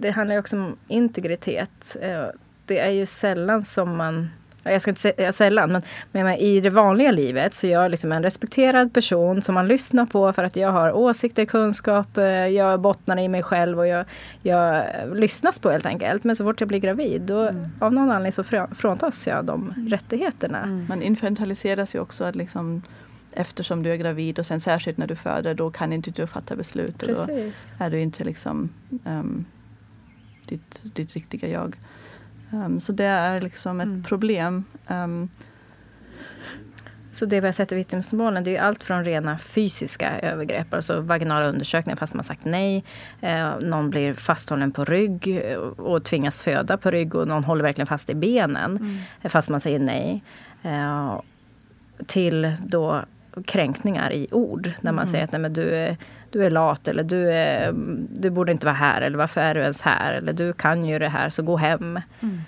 [0.00, 1.96] det handlar också om integritet.
[2.66, 4.30] Det är ju sällan som man
[4.72, 8.12] jag ska inte säga sällan, men, men i det vanliga livet så är jag liksom
[8.12, 12.80] en respekterad person som man lyssnar på för att jag har åsikter, kunskap, eh, jag
[12.80, 14.04] bottnar i mig själv och jag,
[14.42, 14.84] jag
[15.14, 16.24] lyssnas på helt enkelt.
[16.24, 17.66] Men så fort jag blir gravid, då mm.
[17.80, 18.44] av någon anledning så
[18.74, 19.88] fråntas jag de mm.
[19.88, 20.62] rättigheterna.
[20.62, 20.86] Mm.
[20.88, 22.82] Man infantiliseras ju också att liksom
[23.32, 26.56] eftersom du är gravid och sen särskilt när du föder, då kan inte du fatta
[26.56, 27.02] beslut.
[27.02, 27.26] Och då
[27.78, 28.68] är du inte liksom
[29.04, 29.44] um,
[30.46, 31.76] ditt, ditt riktiga jag.
[32.54, 34.02] Um, så det är liksom ett mm.
[34.02, 34.64] problem.
[34.88, 35.28] Um,
[37.14, 41.00] så det vi har sett i vittnesmålen det är allt från rena fysiska övergrepp, alltså
[41.00, 42.84] vaginala undersökningar fast man sagt nej.
[43.20, 45.42] Eh, någon blir fasthållen på rygg
[45.76, 48.98] och tvingas föda på rygg och någon håller verkligen fast i benen mm.
[49.24, 50.22] fast man säger nej.
[50.62, 51.20] Eh,
[52.06, 53.04] till då
[53.44, 55.12] kränkningar i ord när man mm.
[55.12, 55.96] säger att nej, men du, är,
[56.34, 57.72] du är lat eller du, är,
[58.10, 60.98] du borde inte vara här eller varför är du ens här eller du kan ju
[60.98, 62.00] det här så gå hem.
[62.20, 62.40] Mm.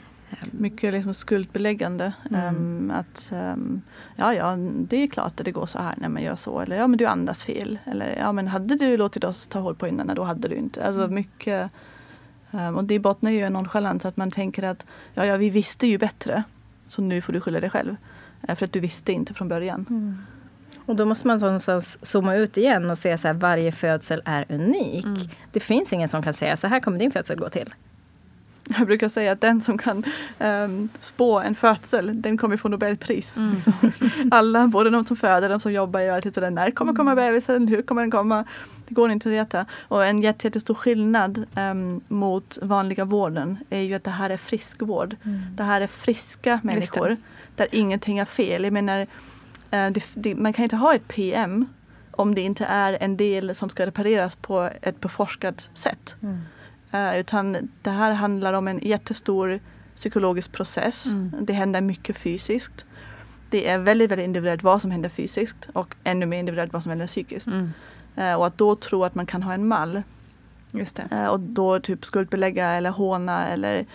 [0.51, 2.13] Mycket liksom skuldbeläggande.
[2.31, 2.57] Mm.
[2.57, 3.83] Um, att um,
[4.17, 6.61] ja, ja, det är klart att det går så här när man gör så.
[6.61, 7.79] Eller ja, men du andas fel.
[7.85, 10.85] Eller ja, men hade du låtit oss ta hål på innan, då hade du inte.
[10.85, 11.15] Alltså mm.
[11.15, 11.71] mycket.
[12.51, 15.51] Um, och det bottnar ju i en nonchalans att man tänker att ja, ja, vi
[15.51, 16.43] visste ju bättre.
[16.89, 17.97] Så nu får du skylla dig själv.
[18.49, 19.87] Uh, för att du visste inte från början.
[19.91, 20.19] Mm.
[20.87, 25.05] Och då måste man någonstans zooma ut igen och se att varje födsel är unik.
[25.05, 25.29] Mm.
[25.53, 27.75] Det finns ingen som kan säga så här kommer din födsel gå till.
[28.79, 30.05] Jag brukar säga att den som kan
[30.39, 33.37] um, spå en födsel, den kommer få Nobelpris.
[33.37, 33.57] Mm.
[34.31, 37.25] Alla, både de som föder de som jobbar, är alltid sådär, när kommer komma mm.
[37.25, 38.45] bebisen, hur kommer den komma?
[38.89, 39.67] Det går inte att veta.
[39.89, 45.17] Och en jättestor skillnad um, mot vanliga vården är ju att det här är friskvård.
[45.23, 45.41] Mm.
[45.57, 47.17] Det här är friska människor
[47.57, 48.65] där ingenting är fel.
[48.65, 49.07] Jag menar,
[49.71, 51.67] det, det, man kan inte ha ett PM
[52.17, 56.15] om det inte är en del som ska repareras på ett beforskat sätt.
[56.23, 56.41] Mm.
[56.95, 59.61] Uh, utan det här handlar om en jättestor
[59.97, 61.07] psykologisk process.
[61.07, 61.33] Mm.
[61.41, 62.85] Det händer mycket fysiskt.
[63.51, 66.91] Det är väldigt, väldigt individuellt vad som händer fysiskt och ännu mer individuellt vad som
[66.91, 67.47] händer psykiskt.
[67.47, 67.73] Mm.
[68.19, 70.03] Uh, och att då tro att man kan ha en mall.
[71.13, 73.87] Uh, och då typ skuldbelägga eller håna eller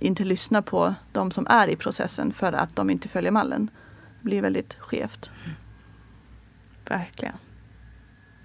[0.00, 3.70] inte lyssna på de som är i processen för att de inte följer mallen.
[4.20, 5.30] Blir väldigt skevt.
[5.44, 5.56] Mm.
[6.88, 7.34] Verkligen.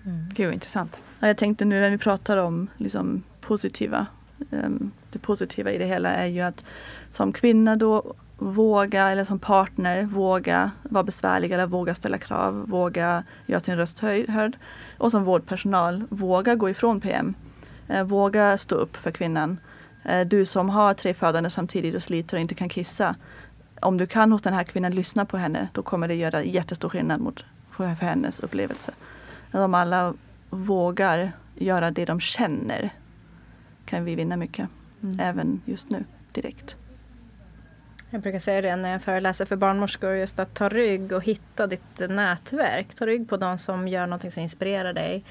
[0.05, 0.29] Mm.
[0.33, 0.97] Gud intressant.
[1.19, 4.07] Ja, jag tänkte nu när vi pratar om liksom, positiva.
[4.49, 6.65] Um, det positiva i det hela är ju att
[7.09, 13.23] som kvinna då våga, eller som partner, våga vara besvärlig eller våga ställa krav, våga
[13.45, 14.57] göra sin röst hörd.
[14.97, 17.33] Och som vårdpersonal, våga gå ifrån PM.
[17.87, 19.59] Eh, våga stå upp för kvinnan.
[20.03, 23.15] Eh, du som har tre födande samtidigt och sliter och inte kan kissa.
[23.81, 26.89] Om du kan hos den här kvinnan lyssna på henne, då kommer det göra jättestor
[26.89, 28.91] skillnad mot, för, för hennes upplevelse.
[29.51, 30.13] Om alla
[30.49, 32.89] vågar göra det de känner
[33.85, 34.69] kan vi vinna mycket.
[35.03, 35.19] Mm.
[35.19, 36.75] Även just nu, direkt.
[38.09, 41.67] Jag brukar säga det när jag föreläser för barnmorskor, just att ta rygg och hitta
[41.67, 42.95] ditt nätverk.
[42.95, 45.23] Ta rygg på de som gör något som inspirerar dig.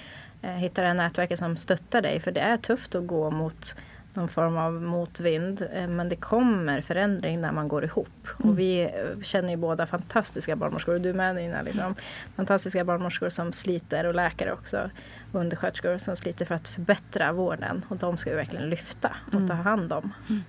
[0.43, 3.77] Eh, hitta det nätverket som stöttar dig, för det är tufft att gå mot
[4.15, 5.67] någon form av motvind.
[5.73, 8.29] Eh, men det kommer förändring när man går ihop.
[8.39, 8.51] Mm.
[8.51, 11.63] Och vi eh, känner ju båda fantastiska barnmorskor, och du med Nina.
[11.63, 11.95] Liksom.
[12.37, 14.91] Fantastiska barnmorskor som sliter och läkare också.
[15.33, 17.85] Och undersköterskor som sliter för att förbättra vården.
[17.89, 19.49] Och de ska vi verkligen lyfta och mm.
[19.49, 20.13] ta hand om.
[20.29, 20.43] Mm.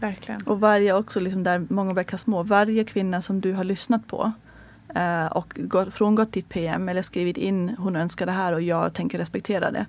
[0.00, 0.42] Verkligen.
[0.42, 4.32] Och varje också, liksom där många bäckar små, varje kvinna som du har lyssnat på
[4.94, 8.94] eh, och gått, frångått ditt PM eller skrivit in hon önskar det här och jag
[8.94, 9.86] tänker respektera det.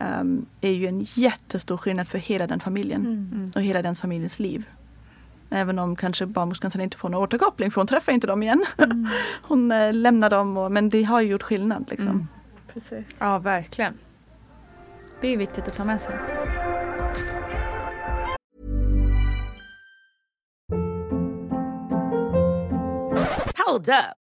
[0.00, 3.50] Um, är ju en jättestor skillnad för hela den familjen mm.
[3.54, 4.64] och hela den familjens liv.
[5.50, 8.64] Även om kanske barnmorskan sen inte får någon återkoppling för hon träffar inte dem igen.
[8.78, 9.08] Mm.
[9.42, 11.86] hon äh, lämnar dem och, men det har ju gjort skillnad.
[11.90, 12.08] Liksom.
[12.08, 12.28] Mm.
[12.72, 13.06] Precis.
[13.18, 13.94] Ja verkligen.
[15.20, 16.14] Det är viktigt att ta med sig.
[23.66, 24.27] Hold up.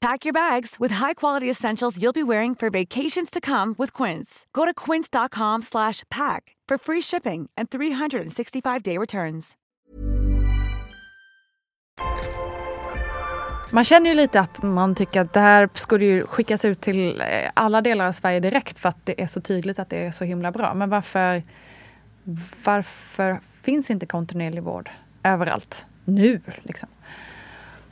[0.00, 4.46] Pack your bags with high-quality essentials you'll be wearing for vacations to come with Quince.
[4.52, 9.56] Go to quince.com/pack for free shipping and 365-day returns.
[13.72, 17.20] Man känner ju lite att man tycker att det här skulle ju skickas ut till
[17.20, 20.10] eh, alla delar av Sverige direkt för att det är så tydligt att det är
[20.10, 20.74] så himla bra.
[20.74, 21.42] Men varför,
[22.64, 24.90] varför finns inte kontinuerlig vård
[25.22, 26.40] överallt nu?
[26.62, 26.88] Liksom?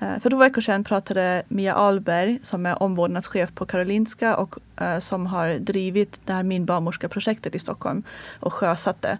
[0.01, 4.99] Eh, för två veckor sedan pratade Mia Ahlberg som är omvårdnadschef på Karolinska och eh,
[4.99, 8.03] som har drivit det här Min barnmorska-projektet i Stockholm
[8.41, 9.19] och sjösatt det.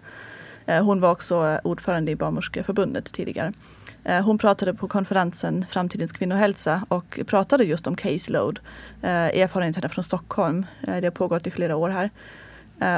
[0.65, 3.53] Eh, hon var också ordförande i Barnmorskeförbundet tidigare.
[4.23, 8.59] Hon pratade på konferensen Framtidens kvinnohälsa och pratade just om caseload.
[9.01, 10.65] Erfarenheterna från Stockholm.
[10.81, 12.09] Det har pågått i flera år här.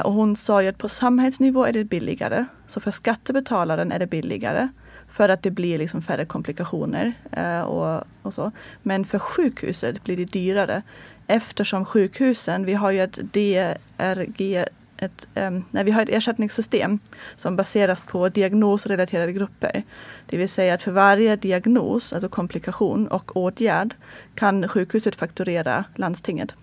[0.04, 2.44] Och hon sa ju att på samhällsnivå är det billigare.
[2.66, 4.68] Så för skattebetalaren är det billigare.
[5.12, 8.52] För att det blir liksom färre komplikationer eh, och, och, så.
[8.82, 10.82] Men för sjukhuset blir det dyrare
[11.26, 14.64] eftersom sjukhusen, vi har ju ett DRG,
[14.96, 16.98] ett, um, nej, vi har ett ersättningssystem
[17.36, 19.82] som baseras på diagnosrelaterade grupper.
[20.26, 23.94] Det vill säga att för varje diagnos, alltså komplikation och åtgärd
[24.34, 26.54] kan sjukhuset fakturera landstinget.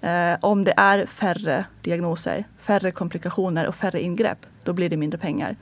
[0.00, 5.18] Eh, om det är färre diagnoser, färre komplikationer och färre ingrepp, då blir det mindre
[5.18, 5.56] pengar.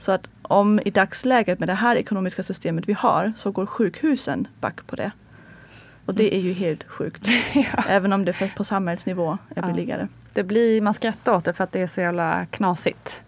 [0.00, 4.48] Så att om i dagsläget med det här ekonomiska systemet vi har så går sjukhusen
[4.60, 5.10] back på det.
[6.06, 7.28] Och det är ju helt sjukt.
[7.54, 7.84] ja.
[7.88, 10.08] Även om det på samhällsnivå är billigare.
[10.32, 13.24] Det blir, man skrattar åt det för att det är så jävla knasigt.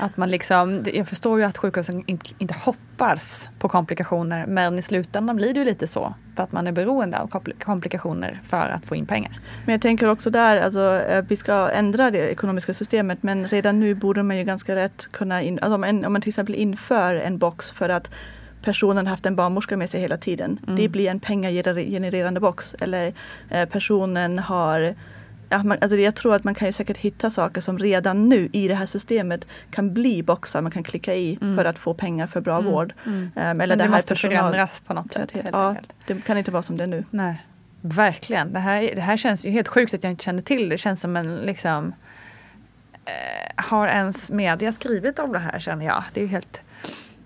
[0.00, 5.36] Att man liksom, jag förstår ju att sjukhusen inte, hoppas på komplikationer men i slutändan
[5.36, 6.14] blir det ju lite så.
[6.36, 9.38] För att man är beroende av komplikationer för att få in pengar.
[9.64, 13.80] Men jag tänker också där, alltså, eh, vi ska ändra det ekonomiska systemet men redan
[13.80, 17.38] nu borde man ju ganska rätt kunna, in, alltså, om man till exempel inför en
[17.38, 18.10] box för att
[18.62, 20.58] personen haft en barnmorska med sig hela tiden.
[20.62, 20.76] Mm.
[20.76, 22.74] Det blir en pengagenererande box.
[22.80, 23.14] Eller
[23.50, 24.94] eh, personen har
[25.50, 28.48] ja, man, alltså jag tror att man kan ju säkert hitta saker som redan nu
[28.52, 31.56] i det här systemet kan bli boxar man kan klicka i mm.
[31.56, 32.72] för att få pengar för bra mm.
[32.72, 32.94] vård.
[33.06, 33.18] Mm.
[33.18, 34.38] Um, eller Men det, det måste personal...
[34.38, 35.32] förändras på något sätt.
[35.52, 35.76] Ja,
[36.06, 37.04] det kan inte vara som det är nu.
[37.10, 37.42] Nej,
[37.80, 38.52] Verkligen.
[38.52, 40.74] Det här, det här känns ju helt sjukt att jag inte kände till det.
[40.74, 41.94] Det känns som en liksom
[43.04, 46.04] eh, Har ens media skrivit om det här känner jag.
[46.14, 46.62] Det är helt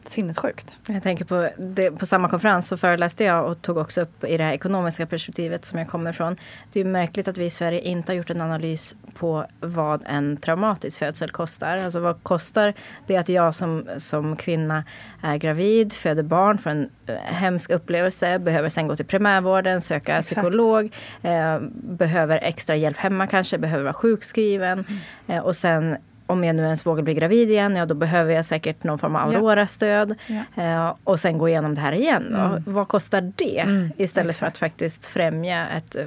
[0.09, 0.77] sinnessjukt.
[0.87, 4.37] Jag tänker på, det, på samma konferens så föreläste jag och tog också upp i
[4.37, 6.37] det här ekonomiska perspektivet som jag kommer ifrån.
[6.73, 10.37] Det är märkligt att vi i Sverige inte har gjort en analys på vad en
[10.37, 11.77] traumatisk födsel kostar.
[11.77, 12.75] Alltså vad kostar
[13.07, 14.85] det att jag som, som kvinna
[15.23, 20.19] är gravid, föder barn, får en äh, hemsk upplevelse, behöver sen gå till primärvården, söka
[20.19, 20.41] Exakt.
[20.41, 20.93] psykolog,
[21.23, 25.01] eh, behöver extra hjälp hemma kanske, behöver vara sjukskriven mm.
[25.27, 25.97] eh, och sen
[26.27, 29.17] om jag nu ens vågar bli gravid igen, ja då behöver jag säkert någon form
[29.17, 30.15] av Aurora-stöd.
[30.27, 30.63] Ja.
[30.63, 32.35] Eh, och sen gå igenom det här igen.
[32.35, 32.63] Mm.
[32.67, 33.59] Vad kostar det?
[33.59, 34.39] Mm, Istället exakt.
[34.39, 36.07] för att faktiskt främja ett, eh,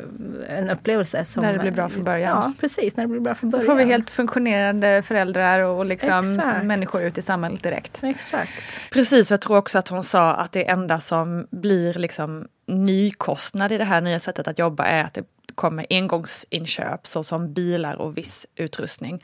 [0.49, 1.25] en upplevelse.
[1.25, 2.41] Som, när det blir bra från början.
[2.41, 2.97] Ja, precis.
[2.97, 3.65] När det blir bra från början.
[3.65, 8.03] Så får vi helt funktionerande föräldrar och liksom människor ut i samhället direkt.
[8.03, 8.51] Exakt.
[8.91, 13.77] Precis, jag tror också att hon sa att det enda som blir liksom nykostnad i
[13.77, 15.23] det här nya sättet att jobba är att det
[15.57, 19.23] kommer engångsinköp såsom bilar och viss utrustning.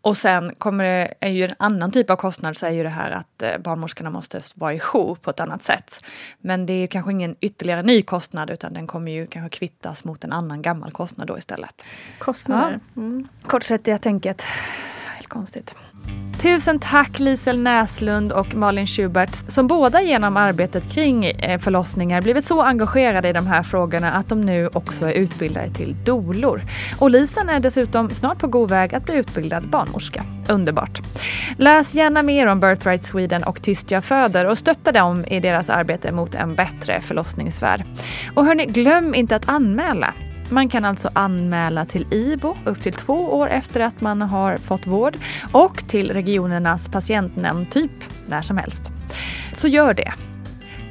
[0.00, 2.88] Och sen kommer det, är ju en annan typ av kostnad så är ju det
[2.88, 6.04] här att eh, barnmorskorna måste vara i jour på ett annat sätt.
[6.40, 10.24] Men det är kanske ingen ytterligare ny kostnad utan den kommer ju kanske kvittas mot
[10.24, 11.84] en annan gammal kostnad då istället.
[12.18, 12.80] Kostnader.
[12.94, 13.02] Ja.
[13.02, 13.28] Mm.
[13.42, 14.42] Kortsiktiga tänket.
[15.14, 15.74] Helt konstigt.
[16.42, 22.46] Tusen tack Lisel Näslund och Malin Schubert som båda genom arbetet kring eh, förlossningar blivit
[22.46, 26.62] så engagerade i de här frågorna att de nu också är utbildade till dolor.
[26.98, 30.24] Och Lisen är dessutom snart på god väg att bli utbildad barnmorska.
[30.48, 31.00] Underbart!
[31.56, 35.70] Läs gärna mer om Birthright Sweden och Tyst jag föder och stötta dem i deras
[35.70, 37.84] arbete mot en bättre förlossningsvärld.
[38.34, 40.14] Och hörni, glöm inte att anmäla.
[40.50, 44.86] Man kan alltså anmäla till IVO upp till två år efter att man har fått
[44.86, 45.16] vård
[45.52, 47.90] och till regionernas patientnämnd typ
[48.26, 48.82] när som helst.
[49.52, 50.12] Så gör det.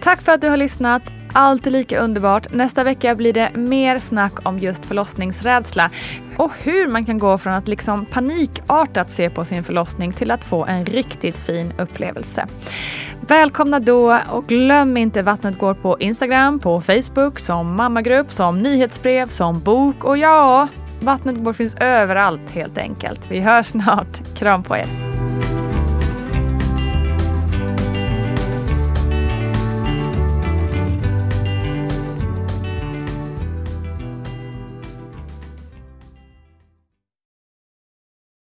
[0.01, 1.03] Tack för att du har lyssnat.
[1.39, 2.53] Alltid lika underbart.
[2.53, 5.89] Nästa vecka blir det mer snack om just förlossningsrädsla
[6.37, 10.43] och hur man kan gå från att liksom panikartat se på sin förlossning till att
[10.43, 12.47] få en riktigt fin upplevelse.
[13.27, 19.27] Välkomna då och glöm inte Vattnet går på Instagram, på Facebook, som mammagrupp, som nyhetsbrev,
[19.27, 20.67] som bok och ja,
[20.99, 23.31] Vattnet går finns överallt helt enkelt.
[23.31, 24.35] Vi hörs snart.
[24.35, 24.87] Kram på er.